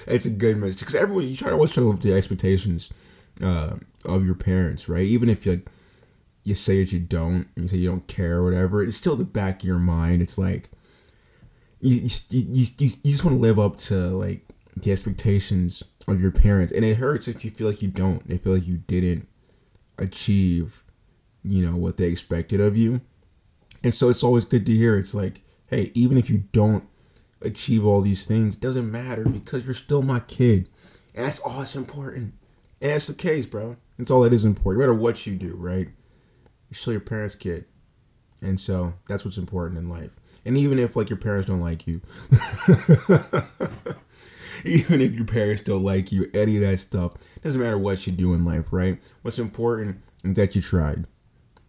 it's 0.06 0.26
a 0.26 0.30
good 0.30 0.56
message. 0.56 0.80
Because 0.80 0.96
everyone 0.96 1.28
you 1.28 1.36
try 1.36 1.48
to 1.48 1.54
always 1.54 1.70
try 1.70 1.82
to 1.82 1.88
live 1.88 2.00
the 2.00 2.14
expectations 2.14 2.92
uh, 3.42 3.76
of 4.04 4.24
your 4.24 4.34
parents, 4.34 4.88
right? 4.88 5.06
Even 5.06 5.28
if 5.28 5.46
you 5.46 5.52
like 5.52 5.68
you 6.44 6.54
say 6.54 6.80
that 6.80 6.92
you 6.92 6.98
don't, 6.98 7.46
you 7.54 7.68
say 7.68 7.76
you 7.76 7.88
don't 7.88 8.08
care 8.08 8.38
or 8.38 8.44
whatever, 8.44 8.82
it's 8.82 8.96
still 8.96 9.14
the 9.14 9.24
back 9.24 9.62
of 9.62 9.68
your 9.68 9.78
mind. 9.78 10.20
It's 10.20 10.36
like 10.36 10.70
you 11.82 12.00
you, 12.00 12.08
you, 12.30 12.64
you, 12.78 12.90
you 13.04 13.12
just 13.12 13.24
want 13.24 13.36
to 13.36 13.40
live 13.42 13.58
up 13.58 13.76
to 13.76 13.94
like 13.94 14.42
the 14.76 14.90
expectations 14.90 15.82
of 16.08 16.20
your 16.20 16.30
parents 16.30 16.72
and 16.72 16.84
it 16.84 16.96
hurts 16.96 17.28
if 17.28 17.44
you 17.44 17.50
feel 17.50 17.66
like 17.68 17.82
you 17.82 17.88
don't 17.88 18.26
they 18.26 18.38
feel 18.38 18.54
like 18.54 18.66
you 18.66 18.78
didn't 18.78 19.28
achieve 19.98 20.82
you 21.44 21.64
know 21.64 21.76
what 21.76 21.96
they 21.96 22.06
expected 22.06 22.60
of 22.60 22.76
you 22.76 23.00
and 23.84 23.92
so 23.92 24.08
it's 24.08 24.24
always 24.24 24.44
good 24.44 24.64
to 24.64 24.72
hear 24.72 24.96
it's 24.96 25.14
like 25.14 25.41
hey 25.72 25.90
even 25.94 26.18
if 26.18 26.30
you 26.30 26.44
don't 26.52 26.84
achieve 27.42 27.84
all 27.84 28.00
these 28.00 28.26
things 28.26 28.54
doesn't 28.54 28.90
matter 28.90 29.24
because 29.24 29.64
you're 29.64 29.74
still 29.74 30.02
my 30.02 30.20
kid 30.20 30.68
and 31.14 31.26
that's 31.26 31.40
all 31.40 31.58
that's 31.58 31.74
important 31.74 32.34
and 32.80 32.90
that's 32.90 33.08
the 33.08 33.14
case 33.14 33.46
bro 33.46 33.76
that's 33.98 34.10
all 34.10 34.20
that 34.20 34.32
is 34.32 34.44
important 34.44 34.80
no 34.80 34.86
matter 34.86 34.98
what 34.98 35.26
you 35.26 35.34
do 35.34 35.56
right 35.56 35.88
you're 36.68 36.74
still 36.74 36.92
your 36.92 37.00
parents 37.00 37.34
kid 37.34 37.64
and 38.40 38.60
so 38.60 38.94
that's 39.08 39.24
what's 39.24 39.38
important 39.38 39.78
in 39.78 39.88
life 39.88 40.14
and 40.44 40.56
even 40.56 40.78
if 40.78 40.94
like 40.94 41.10
your 41.10 41.16
parents 41.16 41.48
don't 41.48 41.60
like 41.60 41.86
you 41.86 42.00
even 44.64 45.00
if 45.00 45.12
your 45.14 45.24
parents 45.24 45.62
don't 45.62 45.82
like 45.82 46.12
you, 46.12 46.26
any 46.34 46.56
of 46.56 46.62
that 46.62 46.78
stuff. 46.78 47.14
Doesn't 47.42 47.60
matter 47.60 47.78
what 47.78 48.06
you 48.06 48.12
do 48.12 48.34
in 48.34 48.44
life, 48.44 48.72
right? 48.72 48.98
What's 49.22 49.38
important 49.38 49.98
is 50.24 50.34
that 50.34 50.54
you 50.54 50.62
tried. 50.62 51.06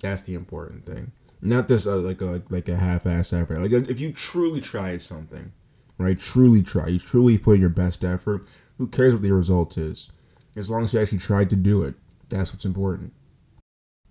That's 0.01 0.23
the 0.23 0.35
important 0.35 0.85
thing. 0.85 1.11
Not 1.43 1.67
just 1.67 1.85
uh, 1.87 1.97
like 1.97 2.21
a 2.21 2.41
like 2.49 2.69
a 2.69 2.75
half-ass 2.75 3.33
effort. 3.33 3.59
Like 3.59 3.71
if 3.71 3.99
you 3.99 4.13
truly 4.13 4.61
tried 4.61 5.01
something, 5.01 5.51
right? 5.97 6.17
Truly 6.17 6.61
try. 6.61 6.87
You 6.87 6.99
truly 6.99 7.37
put 7.37 7.55
in 7.55 7.61
your 7.61 7.69
best 7.69 8.03
effort. 8.03 8.51
Who 8.77 8.87
cares 8.87 9.13
what 9.13 9.21
the 9.21 9.31
result 9.31 9.77
is? 9.77 10.11
As 10.55 10.69
long 10.69 10.83
as 10.83 10.93
you 10.93 10.99
actually 10.99 11.19
tried 11.19 11.49
to 11.49 11.55
do 11.55 11.83
it, 11.83 11.95
that's 12.29 12.53
what's 12.53 12.65
important 12.65 13.13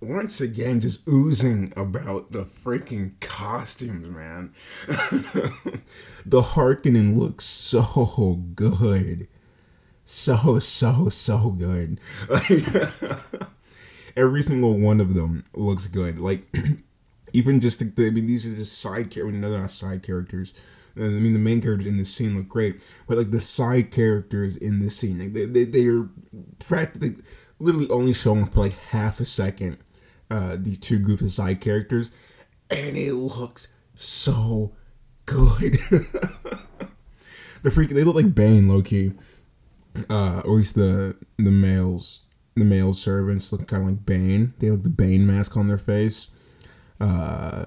once 0.03 0.40
again 0.40 0.81
just 0.81 1.07
oozing 1.09 1.73
about 1.77 2.33
the 2.33 2.45
freaking 2.45 3.18
costumes, 3.21 4.09
man. 4.09 4.53
the 6.27 6.42
Harkonnen 6.42 7.16
looks 7.16 7.45
so 7.45 8.35
good. 8.55 9.29
So, 10.05 10.59
so, 10.59 11.09
so 11.09 11.51
good. 11.51 12.01
every 14.16 14.42
single 14.42 14.79
one 14.79 15.01
of 15.01 15.14
them 15.14 15.45
looks 15.55 15.87
good. 15.87 16.18
Like, 16.18 16.42
even 17.33 17.61
just, 17.61 17.79
the, 17.79 18.07
I 18.07 18.11
mean, 18.11 18.27
these 18.27 18.47
are 18.47 18.57
just 18.57 18.81
side 18.81 19.11
characters. 19.11 19.40
No, 19.40 19.51
they're 19.51 19.61
not 19.61 19.71
side 19.71 20.03
characters. 20.03 20.55
I 20.97 21.09
mean, 21.09 21.33
the 21.33 21.38
main 21.38 21.61
characters 21.61 21.88
in 21.88 21.97
this 21.97 22.14
scene 22.14 22.37
look 22.37 22.49
great, 22.49 22.87
but 23.09 23.16
like 23.16 23.31
the 23.31 23.40
side 23.40 23.90
characters 23.90 24.57
in 24.57 24.81
this 24.81 24.97
scene, 24.97 25.18
like, 25.18 25.33
they, 25.33 25.47
they, 25.47 25.64
they 25.64 25.87
are 25.87 26.11
practically, 26.59 27.14
literally 27.59 27.88
only 27.88 28.12
shown 28.12 28.45
for 28.45 28.61
like 28.61 28.79
half 28.90 29.18
a 29.21 29.25
second 29.25 29.79
uh, 30.31 30.57
these 30.59 30.79
two 30.79 30.99
groups 30.99 31.23
of 31.23 31.31
side 31.31 31.61
characters, 31.61 32.11
and 32.71 32.97
it 32.97 33.14
looked 33.14 33.68
so 33.95 34.73
good. 35.27 35.73
the 37.62 37.71
freak 37.71 37.90
they 37.90 38.05
look 38.05 38.16
like 38.16 38.35
Bane, 38.35 38.68
low 38.68 38.83
key. 38.83 39.12
Uh, 40.09 40.37
or 40.37 40.38
at 40.38 40.49
least 40.49 40.75
the 40.75 41.14
the 41.37 41.51
males, 41.51 42.21
the 42.55 42.64
male 42.64 42.95
servants 42.95 43.53
look 43.53 43.66
kind 43.66 43.83
of 43.83 43.88
like 43.90 44.07
Bane. 44.07 44.55
They 44.59 44.68
have 44.68 44.83
the 44.83 44.90
Bane 44.90 45.27
mask 45.27 45.57
on 45.57 45.66
their 45.66 45.79
face. 45.79 46.29
Uh, 47.03 47.65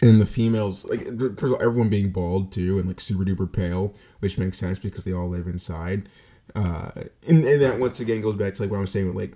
and 0.00 0.20
the 0.20 0.26
females, 0.26 0.88
like 0.88 1.06
first 1.06 1.42
of 1.42 1.52
all, 1.52 1.62
everyone 1.62 1.88
being 1.88 2.10
bald 2.10 2.52
too, 2.52 2.78
and 2.78 2.86
like 2.86 3.00
super 3.00 3.24
duper 3.24 3.52
pale, 3.52 3.92
which 4.20 4.38
makes 4.38 4.58
sense 4.58 4.78
because 4.78 5.04
they 5.04 5.12
all 5.12 5.28
live 5.28 5.46
inside. 5.46 6.08
Uh, 6.54 6.90
and, 7.28 7.44
and 7.44 7.62
that 7.62 7.80
once 7.80 7.98
again 8.00 8.20
goes 8.20 8.36
back 8.36 8.54
to 8.54 8.62
like 8.62 8.70
what 8.70 8.78
I 8.78 8.80
was 8.80 8.92
saying 8.92 9.06
with 9.06 9.16
like 9.16 9.34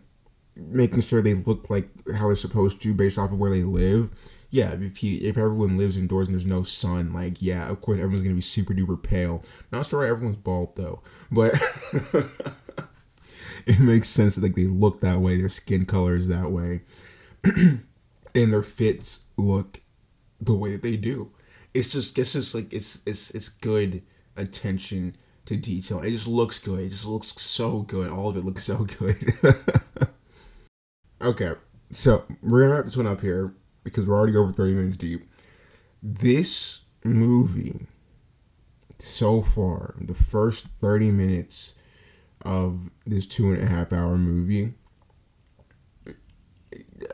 making 0.57 1.01
sure 1.01 1.21
they 1.23 1.35
look 1.35 1.69
like 1.71 1.89
how 2.17 2.27
they're 2.27 2.37
supposed 2.37 2.81
to 2.83 2.95
based 2.95 3.19
off 3.19 3.33
of 3.33 3.41
where 3.41 3.51
they 3.51 3.65
live. 3.65 4.11
Yeah, 4.51 4.73
if 4.75 4.99
he 4.99 5.17
if 5.17 5.37
everyone 5.37 5.77
lives 5.77 5.99
indoors 5.99 6.29
and 6.29 6.35
there's 6.35 6.47
no 6.47 6.63
sun, 6.63 7.13
like 7.13 7.43
yeah, 7.43 7.69
of 7.69 7.81
course 7.81 7.99
everyone's 7.99 8.23
gonna 8.23 8.35
be 8.35 8.41
super 8.41 8.75
duper 8.75 9.03
pale. 9.03 9.43
Not 9.73 9.87
sure 9.87 10.01
why 10.01 10.09
everyone's 10.09 10.37
bald 10.37 10.77
though, 10.77 11.03
but 11.33 11.55
it 13.67 13.81
makes 13.81 14.09
sense 14.09 14.37
that 14.37 14.43
like 14.43 14.55
they 14.55 14.67
look 14.67 15.01
that 15.01 15.19
way, 15.19 15.37
their 15.39 15.49
skin 15.49 15.85
color 15.87 16.17
is 16.17 16.29
that 16.29 16.51
way, 16.51 16.83
and 18.43 18.53
their 18.53 18.63
fits 18.63 19.27
look 19.37 19.81
the 20.41 20.55
way 20.55 20.73
that 20.73 20.83
they 20.83 20.97
do. 20.97 21.31
It's 21.75 21.93
just 21.93 22.19
it's 22.19 22.33
just 22.33 22.55
like 22.55 22.73
it's 22.73 23.03
it's 23.07 23.31
it's 23.35 23.49
good 23.49 24.03
attention 24.37 25.17
to 25.47 25.57
detail. 25.57 26.01
It 26.01 26.11
just 26.11 26.29
looks 26.29 26.59
good. 26.59 26.81
It 26.81 26.91
just 26.91 27.07
looks 27.07 27.29
so 27.41 27.83
good. 27.83 28.11
All 28.11 28.29
of 28.29 28.37
it 28.37 28.45
looks 28.45 28.65
so 28.65 28.85
good. 28.85 29.33
Okay, 31.21 31.51
so 31.91 32.25
we're 32.43 32.63
gonna 32.63 32.77
wrap 32.77 32.85
this 32.85 32.97
one 32.97 33.09
up 33.09 33.21
here 33.21 33.53
because 33.83 34.07
we're 34.07 34.17
already 34.17 34.37
over 34.37 34.53
30 34.53 34.75
minutes 34.75 34.97
deep. 34.97 35.29
This 36.01 36.83
movie, 37.03 37.89
so 38.99 39.43
far, 39.43 39.97
the 40.01 40.15
first 40.15 40.69
30 40.81 41.11
minutes 41.11 41.77
of 42.45 42.91
this 43.05 43.27
two 43.27 43.53
and 43.53 43.61
a 43.61 43.67
half 43.67 43.93
hour 43.93 44.17
movie, 44.17 44.75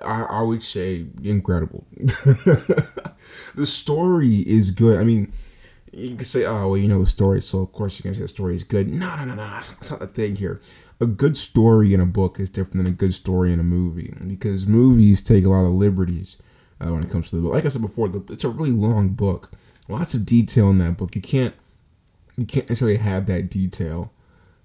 I, 0.05 0.27
I 0.31 0.43
would 0.43 0.63
say 0.63 1.07
incredible. 1.23 1.87
the 1.97 3.67
story 3.67 4.45
is 4.47 4.71
good. 4.71 4.99
I 4.99 5.05
mean, 5.05 5.33
you 5.93 6.17
can 6.17 6.25
say, 6.25 6.45
oh, 6.45 6.69
well, 6.69 6.77
you 6.77 6.89
know 6.89 6.99
the 6.99 7.07
story, 7.07 7.41
so 7.41 7.61
of 7.61 7.73
course 7.73 8.01
going 8.01 8.13
to 8.13 8.19
say 8.19 8.23
the 8.25 8.29
story 8.29 8.55
is 8.55 8.65
good. 8.65 8.89
No, 8.89 9.17
no, 9.17 9.25
no, 9.25 9.35
no, 9.35 9.37
that's 9.37 9.91
not 9.91 10.01
the 10.01 10.07
thing 10.07 10.37
here 10.37 10.61
a 11.01 11.07
good 11.07 11.37
story 11.37 11.93
in 11.93 12.01
a 12.01 12.07
book 12.07 12.39
is 12.39 12.51
different 12.51 12.85
than 12.85 12.93
a 12.93 12.97
good 12.97 13.13
story 13.13 13.53
in 13.53 13.61
a 13.61 13.65
movie 13.65 14.15
because 14.27 14.67
movies 14.67 15.21
take 15.23 15.45
a 15.45 15.49
lot 15.49 15.65
of 15.65 15.73
liberties 15.73 16.41
uh, 16.81 16.91
when 16.91 17.03
it 17.03 17.11
comes 17.11 17.31
to 17.31 17.37
the 17.37 17.43
book. 17.43 17.53
Like 17.53 17.65
I 17.65 17.69
said 17.69 17.83
before, 17.83 18.09
the, 18.09 18.25
it's 18.33 18.45
a 18.45 18.49
really 18.49 18.71
long 18.71 19.09
book, 19.11 19.51
lots 19.89 20.15
of 20.15 20.25
detail 20.25 20.71
in 20.71 20.79
that 20.79 20.97
book. 20.97 21.15
You 21.15 21.23
can't 21.23 21.55
you 22.37 22.47
can't 22.47 22.69
necessarily 22.69 22.97
have 22.99 23.27
that 23.27 23.49
detail 23.49 24.13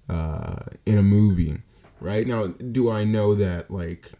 uh, 0.08 0.56
in 0.86 0.98
a 0.98 1.02
movie, 1.02 1.58
right? 2.00 2.26
Now, 2.26 2.48
do 2.48 2.90
I 2.90 3.04
know 3.04 3.34
that 3.34 3.70
like 3.70 4.10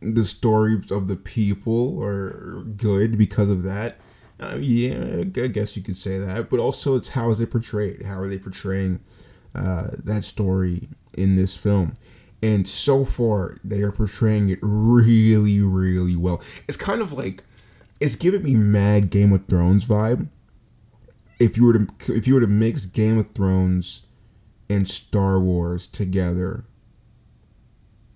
the 0.00 0.24
stories 0.24 0.90
of 0.90 1.08
the 1.08 1.16
people 1.16 2.02
are 2.02 2.62
good 2.76 3.18
because 3.18 3.50
of 3.50 3.62
that. 3.64 3.98
Uh, 4.38 4.56
yeah, 4.58 5.22
I 5.42 5.48
guess 5.48 5.76
you 5.76 5.82
could 5.82 5.96
say 5.96 6.18
that. 6.18 6.48
But 6.48 6.60
also, 6.60 6.96
it's 6.96 7.10
how 7.10 7.30
is 7.30 7.40
it 7.40 7.50
portrayed? 7.50 8.02
How 8.04 8.18
are 8.18 8.28
they 8.28 8.38
portraying 8.38 9.00
uh, 9.54 9.88
that 10.04 10.24
story 10.24 10.88
in 11.18 11.36
this 11.36 11.56
film? 11.56 11.92
And 12.42 12.66
so 12.66 13.04
far, 13.04 13.58
they 13.62 13.82
are 13.82 13.92
portraying 13.92 14.48
it 14.48 14.58
really, 14.62 15.60
really 15.60 16.16
well. 16.16 16.42
It's 16.66 16.78
kind 16.78 17.02
of 17.02 17.12
like 17.12 17.44
it's 18.00 18.16
giving 18.16 18.42
me 18.42 18.54
mad 18.54 19.10
Game 19.10 19.32
of 19.34 19.46
Thrones 19.46 19.86
vibe. 19.86 20.28
If 21.38 21.58
you 21.58 21.66
were 21.66 21.74
to 21.74 21.86
if 22.14 22.26
you 22.26 22.34
were 22.34 22.40
to 22.40 22.46
mix 22.46 22.86
Game 22.86 23.18
of 23.18 23.28
Thrones 23.30 24.06
and 24.70 24.88
Star 24.88 25.38
Wars 25.38 25.86
together, 25.86 26.64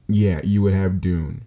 yeah, 0.08 0.40
you 0.42 0.62
would 0.62 0.74
have 0.74 1.02
Dune. 1.02 1.44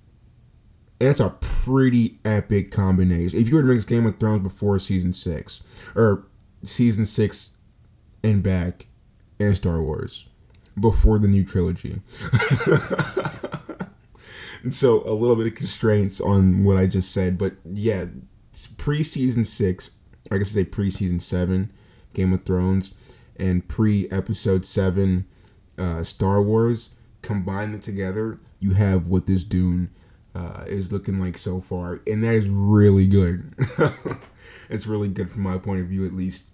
That's 0.99 1.19
a 1.19 1.29
pretty 1.39 2.17
epic 2.25 2.71
combination. 2.71 3.39
If 3.39 3.49
you 3.49 3.55
were 3.55 3.61
to 3.61 3.67
mix 3.67 3.85
Game 3.85 4.05
of 4.07 4.19
Thrones 4.19 4.41
before 4.41 4.79
season 4.79 5.13
six, 5.13 5.91
or 5.95 6.25
season 6.63 7.05
six 7.05 7.51
and 8.23 8.41
back, 8.41 8.87
and 9.39 9.55
Star 9.55 9.81
Wars 9.81 10.27
before 10.79 11.19
the 11.19 11.27
new 11.27 11.43
trilogy. 11.43 11.91
and 14.63 14.73
so 14.73 15.03
a 15.03 15.13
little 15.13 15.35
bit 15.35 15.47
of 15.47 15.55
constraints 15.55 16.21
on 16.21 16.63
what 16.63 16.77
I 16.77 16.87
just 16.87 17.13
said, 17.13 17.37
but 17.37 17.53
yeah, 17.65 18.05
pre 18.77 19.03
season 19.03 19.43
six, 19.43 19.91
I 20.31 20.37
guess 20.37 20.55
I 20.55 20.61
say 20.61 20.65
pre 20.65 20.89
season 20.89 21.19
seven, 21.19 21.71
Game 22.13 22.33
of 22.33 22.43
Thrones, 22.43 22.93
and 23.39 23.67
pre 23.67 24.07
episode 24.09 24.65
seven, 24.65 25.25
uh, 25.77 26.03
Star 26.03 26.41
Wars. 26.41 26.93
Combine 27.23 27.71
them 27.71 27.81
together, 27.81 28.37
you 28.59 28.73
have 28.73 29.07
what 29.09 29.25
this 29.25 29.43
Dune 29.43 29.89
uh, 30.37 30.63
is 30.67 30.91
looking 30.91 31.19
like 31.19 31.37
so 31.37 31.59
far, 31.59 31.99
and 32.05 32.23
that 32.23 32.35
is 32.35 32.47
really 32.47 33.07
good. 33.07 33.53
it's 34.69 34.85
really 34.85 35.07
good 35.07 35.29
from 35.31 35.41
my 35.41 35.57
point 35.57 35.81
of 35.81 35.87
view, 35.87 36.05
at 36.05 36.13
least. 36.13 36.49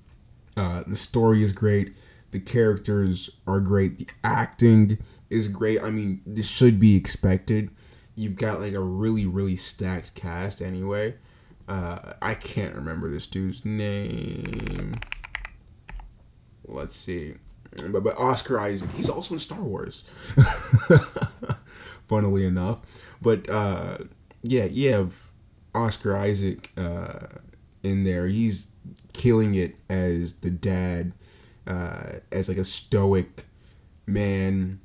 Uh, 0.56 0.84
the 0.88 0.96
story 0.96 1.44
is 1.44 1.52
great. 1.52 1.98
The 2.32 2.40
characters 2.40 3.30
are 3.46 3.60
great. 3.60 3.98
The 3.98 4.08
acting 4.24 5.00
is 5.30 5.50
great. 5.50 5.84
I 5.84 5.90
mean, 5.90 6.22
this 6.26 6.50
should 6.50 6.80
be 6.80 6.96
expected. 6.96 7.72
You've 8.16 8.38
got 8.38 8.62
like 8.62 8.74
a 8.74 8.80
really, 8.80 9.26
really 9.26 9.58
stacked 9.58 10.14
cast 10.14 10.62
anyway. 10.62 11.16
Uh, 11.68 12.14
I 12.22 12.36
can't 12.36 12.76
remember 12.76 13.10
this 13.10 13.28
dude's 13.28 13.66
name. 13.66 14.94
Let's 16.66 16.96
see. 16.96 17.34
But, 17.90 18.04
but 18.04 18.18
Oscar 18.18 18.60
Isaac, 18.60 18.92
he's 18.92 19.10
also 19.10 19.34
in 19.34 19.40
Star 19.40 19.62
Wars. 19.62 20.04
Funnily 22.08 22.46
enough. 22.46 22.82
But 23.24 23.50
uh, 23.50 24.00
yeah, 24.44 24.66
you 24.66 24.92
have 24.92 25.16
Oscar 25.74 26.16
Isaac 26.18 26.70
uh, 26.78 27.28
in 27.82 28.04
there. 28.04 28.28
He's 28.28 28.68
killing 29.14 29.56
it 29.56 29.76
as 29.90 30.34
the 30.34 30.52
dad, 30.52 31.14
uh, 31.66 32.04
as 32.32 32.50
like 32.50 32.58
a 32.58 32.66
stoic 32.66 33.46
man, 34.06 34.82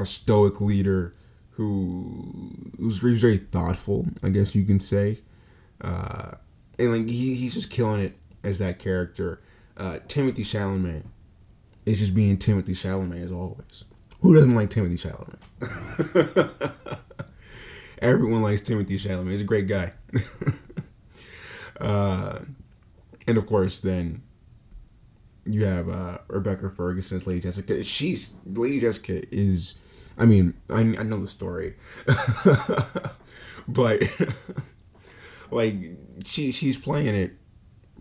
a 0.00 0.06
stoic 0.06 0.62
leader 0.62 1.14
who 1.50 2.50
who's 2.78 2.98
very 2.98 3.36
thoughtful, 3.36 4.06
I 4.22 4.30
guess 4.30 4.56
you 4.56 4.64
can 4.64 4.80
say. 4.80 5.18
Uh, 5.82 6.32
and 6.78 6.90
like 6.90 7.08
he, 7.08 7.34
he's 7.34 7.54
just 7.54 7.70
killing 7.70 8.00
it 8.00 8.16
as 8.42 8.58
that 8.60 8.78
character. 8.78 9.40
Uh, 9.76 9.98
Timothy 10.08 10.42
Chalamet 10.42 11.04
is 11.84 11.98
just 11.98 12.14
being 12.14 12.38
Timothy 12.38 12.72
Chalamet 12.72 13.22
as 13.22 13.30
always. 13.30 13.84
Who 14.22 14.34
doesn't 14.34 14.54
like 14.54 14.70
Timothy 14.70 14.96
Chalamet? 14.96 15.40
Everyone 18.04 18.42
likes 18.42 18.60
Timothy 18.60 18.96
Chalamet. 18.98 19.30
He's 19.30 19.40
a 19.40 19.44
great 19.44 19.66
guy. 19.66 19.92
uh, 21.80 22.40
and 23.26 23.38
of 23.38 23.46
course, 23.46 23.80
then 23.80 24.22
you 25.46 25.64
have 25.64 25.88
uh, 25.88 26.18
Rebecca 26.28 26.68
Ferguson 26.68 27.16
as 27.16 27.26
Lady 27.26 27.40
Jessica. 27.40 27.82
She's 27.82 28.34
Lady 28.44 28.78
Jessica 28.78 29.22
is. 29.34 29.80
I 30.18 30.26
mean, 30.26 30.52
I, 30.70 30.80
I 30.80 31.02
know 31.02 31.18
the 31.18 31.26
story, 31.26 31.74
but 33.68 34.02
like 35.50 35.74
she 36.26 36.52
she's 36.52 36.76
playing 36.76 37.14
it 37.14 37.32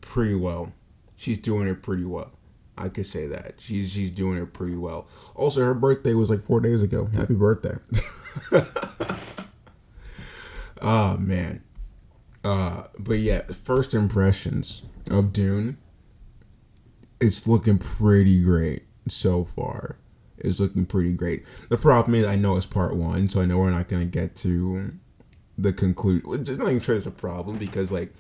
pretty 0.01 0.35
well. 0.35 0.73
She's 1.15 1.37
doing 1.37 1.69
it 1.69 1.81
pretty 1.81 2.03
well. 2.03 2.31
I 2.77 2.89
could 2.89 3.05
say 3.05 3.27
that 3.27 3.55
she's 3.59 3.93
she's 3.93 4.11
doing 4.11 4.37
it 4.37 4.51
pretty 4.51 4.75
well. 4.75 5.07
Also, 5.33 5.63
her 5.63 5.73
birthday 5.73 6.13
was 6.13 6.29
like 6.29 6.41
four 6.41 6.59
days 6.59 6.83
ago. 6.83 7.05
Happy 7.05 7.35
birthday! 7.35 7.77
Oh 10.83 11.17
man. 11.17 11.63
Uh, 12.43 12.83
but 12.99 13.19
yeah, 13.19 13.41
first 13.43 13.93
impressions 13.93 14.83
of 15.09 15.33
Dune. 15.33 15.77
It's 17.21 17.47
looking 17.47 17.77
pretty 17.77 18.43
great 18.43 18.83
so 19.07 19.45
far. 19.45 19.95
It's 20.39 20.59
looking 20.59 20.85
pretty 20.85 21.13
great. 21.13 21.45
The 21.69 21.77
problem 21.77 22.15
is, 22.15 22.25
I 22.25 22.35
know 22.35 22.57
it's 22.57 22.65
part 22.65 22.95
one, 22.95 23.29
so 23.29 23.39
I 23.39 23.45
know 23.45 23.59
we're 23.59 23.71
not 23.71 23.87
gonna 23.87 24.05
get 24.05 24.35
to 24.37 24.91
the 25.57 25.71
conclude. 25.71 26.45
Just 26.45 26.59
not 26.59 26.81
sure 26.81 26.95
it's 26.95 27.05
a 27.05 27.11
problem 27.11 27.57
because 27.57 27.91
like, 27.91 28.13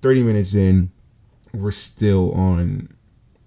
thirty 0.00 0.24
minutes 0.24 0.56
in, 0.56 0.90
we're 1.54 1.70
still 1.70 2.32
on 2.32 2.88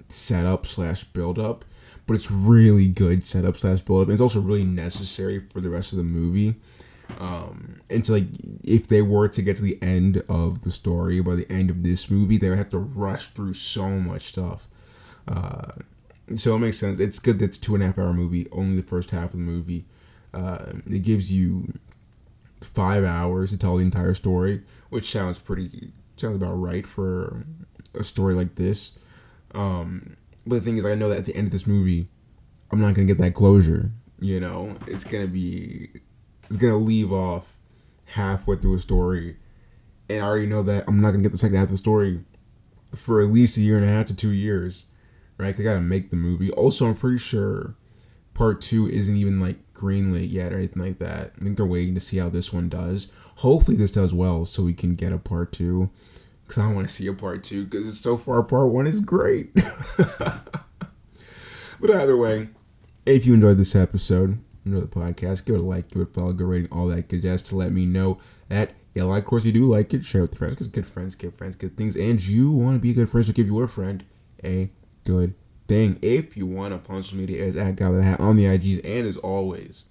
setup 0.08 0.66
slash 0.66 1.04
build 1.04 1.40
up, 1.40 1.66
but 2.06 2.14
it's 2.14 2.32
really 2.32 2.88
good 2.88 3.24
setup 3.24 3.58
slash 3.58 3.82
build 3.82 4.04
up. 4.04 4.14
It's 4.14 4.22
also 4.22 4.40
really 4.40 4.64
necessary 4.64 5.40
for 5.40 5.60
the 5.60 5.70
rest 5.70 5.92
of 5.92 5.98
the 5.98 6.06
movie. 6.06 6.56
Um, 7.20 7.82
and 7.90 8.06
so 8.06 8.14
like 8.14 8.26
if 8.64 8.88
they 8.88 9.02
were 9.02 9.28
to 9.30 9.42
get 9.42 9.58
to 9.58 9.64
the 9.64 9.78
end 9.82 10.24
of 10.30 10.62
the 10.62 10.72
story 10.72 11.22
by 11.22 11.36
the 11.36 11.52
end 11.52 11.70
of 11.70 11.84
this 11.84 12.10
movie, 12.10 12.38
they 12.38 12.50
would 12.50 12.58
have 12.58 12.70
to 12.72 12.80
rush 12.80 13.28
through 13.28 13.54
so 13.54 13.90
much 13.90 14.24
stuff. 14.24 14.68
Uh, 15.28 15.72
so 16.36 16.56
it 16.56 16.60
makes 16.60 16.78
sense. 16.78 17.00
It's 17.00 17.20
good 17.20 17.40
that 17.40 17.46
it's 17.46 17.58
two 17.58 17.76
and 17.76 17.84
a 17.84 17.88
half 17.88 17.98
hour 17.98 18.14
movie. 18.14 18.48
Only 18.52 18.76
the 18.76 18.84
first 18.84 19.12
half 19.12 19.26
of 19.26 19.32
the 19.34 19.38
movie. 19.40 19.86
Uh, 20.34 20.74
it 20.88 21.04
gives 21.04 21.32
you 21.32 21.74
five 22.62 23.04
hours 23.04 23.52
to 23.52 23.58
tell 23.58 23.78
the 23.78 23.84
entire 23.84 24.14
story, 24.14 24.62
which 24.90 25.06
sounds 25.06 25.40
pretty 25.40 25.92
sounds 26.16 26.36
about 26.36 26.56
right 26.56 26.86
for 26.86 27.44
a 28.00 28.04
story 28.04 28.34
like 28.34 28.56
this. 28.56 29.00
Um, 29.54 30.16
but 30.46 30.56
the 30.56 30.62
thing 30.62 30.78
is, 30.78 30.86
I 30.86 30.96
know 30.96 31.10
that 31.10 31.20
at 31.20 31.26
the 31.26 31.36
end 31.36 31.48
of 31.48 31.52
this 31.52 31.68
movie, 31.68 32.08
I'm 32.72 32.80
not 32.80 32.94
gonna 32.94 33.08
get 33.08 33.18
that 33.18 33.34
closure. 33.34 33.92
You 34.20 34.40
know, 34.40 34.78
it's 34.88 35.04
gonna 35.04 35.28
be, 35.28 35.90
it's 36.52 36.62
gonna 36.62 36.76
leave 36.76 37.14
off 37.14 37.56
halfway 38.08 38.58
through 38.58 38.74
a 38.74 38.80
story, 38.80 39.38
and 40.10 40.22
I 40.22 40.28
already 40.28 40.48
know 40.48 40.62
that 40.64 40.84
I'm 40.86 41.00
not 41.00 41.12
gonna 41.12 41.24
get 41.24 41.32
the 41.32 41.38
second 41.38 41.56
half 41.56 41.68
of 41.68 41.72
the 41.72 41.78
story 41.78 42.26
for 42.94 43.22
at 43.22 43.30
least 43.30 43.58
a 43.58 43.62
year 43.62 43.78
and 43.78 43.86
a 43.86 43.88
half 43.88 44.08
to 44.08 44.14
two 44.14 44.34
years, 44.34 44.88
right? 45.38 45.56
They 45.56 45.64
gotta 45.64 45.80
make 45.80 46.10
the 46.10 46.18
movie. 46.18 46.52
Also, 46.52 46.88
I'm 46.88 46.96
pretty 46.96 47.20
sure 47.20 47.76
part 48.34 48.60
two 48.60 48.86
isn't 48.86 49.16
even 49.16 49.40
like 49.40 49.56
greenlit 49.74 50.30
yet 50.30 50.52
or 50.52 50.58
anything 50.58 50.84
like 50.84 51.00
that. 51.00 51.32
I 51.38 51.40
think 51.42 51.56
they're 51.56 51.66
waiting 51.66 51.96
to 51.96 52.02
see 52.02 52.18
how 52.18 52.28
this 52.28 52.52
one 52.52 52.68
does. 52.68 53.14
Hopefully, 53.38 53.78
this 53.78 53.94
does 53.94 54.14
well 54.14 54.44
so 54.44 54.62
we 54.62 54.74
can 54.74 54.96
get 54.96 55.14
a 55.14 55.18
part 55.18 55.54
two 55.54 55.90
because 56.44 56.58
I 56.58 56.70
want 56.70 56.86
to 56.86 56.94
see 56.94 57.08
a 57.08 57.14
part 57.14 57.46
two 57.46 57.64
because 57.64 57.98
so 57.98 58.18
far 58.18 58.44
part 58.44 58.74
one 58.74 58.88
is 58.88 59.00
great. 59.00 59.54
but 60.20 60.52
either 61.90 62.18
way, 62.18 62.50
if 63.06 63.26
you 63.26 63.36
enjoyed 63.36 63.58
this 63.58 63.74
episode, 63.74 64.38
enjoy 64.66 64.82
the 64.82 64.88
podcast, 64.88 65.46
give 65.46 65.56
it 65.56 65.62
a 65.62 65.64
like, 65.64 65.90
give 65.90 66.02
it 66.02 66.10
a 66.10 66.14
follow, 66.14 66.34
give 66.34 66.48
a 66.48 66.50
rating, 66.50 66.72
all 66.72 66.88
that 66.88 67.08
good 67.08 67.22
jazz 67.22 67.42
to 67.44 67.56
let 67.56 67.72
me 67.72 67.86
know 67.86 68.18
that 68.50 68.74
yeah, 68.94 69.04
like, 69.04 69.24
of 69.24 69.30
course 69.30 69.46
you 69.46 69.54
do 69.54 69.66
like 69.66 69.94
it. 69.94 70.04
Share 70.04 70.22
with 70.22 70.38
friends 70.38 70.56
because 70.56 70.68
good 70.68 70.86
friends 70.86 71.16
give 71.16 71.34
friends 71.34 71.56
good 71.56 71.78
things, 71.78 71.96
and 71.96 72.26
you 72.26 72.52
want 72.52 72.76
to 72.76 72.80
be 72.82 72.92
a 72.92 72.94
good 72.94 73.10
friend, 73.10 73.26
so 73.26 73.34
give 73.34 73.48
your 73.48 73.68
friend 73.68 74.04
a 74.44 74.70
good 75.06 75.34
thing. 75.68 75.98
If 76.02 76.36
you 76.36 76.46
want 76.46 76.84
to 76.84 76.92
on 76.92 77.02
social 77.02 77.20
media, 77.20 77.46
as 77.46 77.56
at 77.56 77.78
Gallon 77.78 78.04
Hat 78.04 78.20
on 78.20 78.36
the 78.36 78.46
IGs, 78.46 78.82
and 78.84 79.08
as 79.08 79.18
always, 79.18 79.86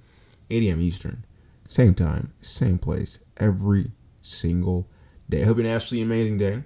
8 0.51 0.65
a.m. 0.65 0.81
Eastern, 0.81 1.25
same 1.67 1.95
time, 1.95 2.33
same 2.41 2.79
place, 2.79 3.25
every 3.39 3.91
single 4.21 4.87
day. 5.31 5.43
I 5.43 5.47
hope 5.47 5.57
you 5.57 5.65
have 5.65 5.71
an 5.71 5.77
absolutely 5.77 6.15
amazing 6.15 6.39
day. 6.39 6.63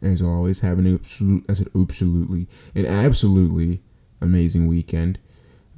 As 0.00 0.22
always, 0.22 0.60
have 0.60 0.78
an 0.78 0.94
absolute, 0.94 1.44
I 1.50 1.54
said 1.54 1.70
absolutely, 1.74 2.46
an 2.76 2.86
absolutely 2.86 3.82
amazing 4.20 4.68
weekend. 4.68 5.18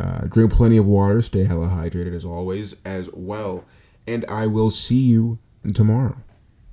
Uh, 0.01 0.27
drink 0.29 0.51
plenty 0.51 0.79
of 0.79 0.87
water, 0.87 1.21
stay 1.21 1.45
hella 1.45 1.69
hydrated 1.69 2.15
as 2.15 2.25
always, 2.25 2.81
as 2.85 3.11
well. 3.13 3.65
And 4.07 4.25
I 4.29 4.47
will 4.47 4.71
see 4.71 4.97
you 4.97 5.39
tomorrow. 5.75 6.17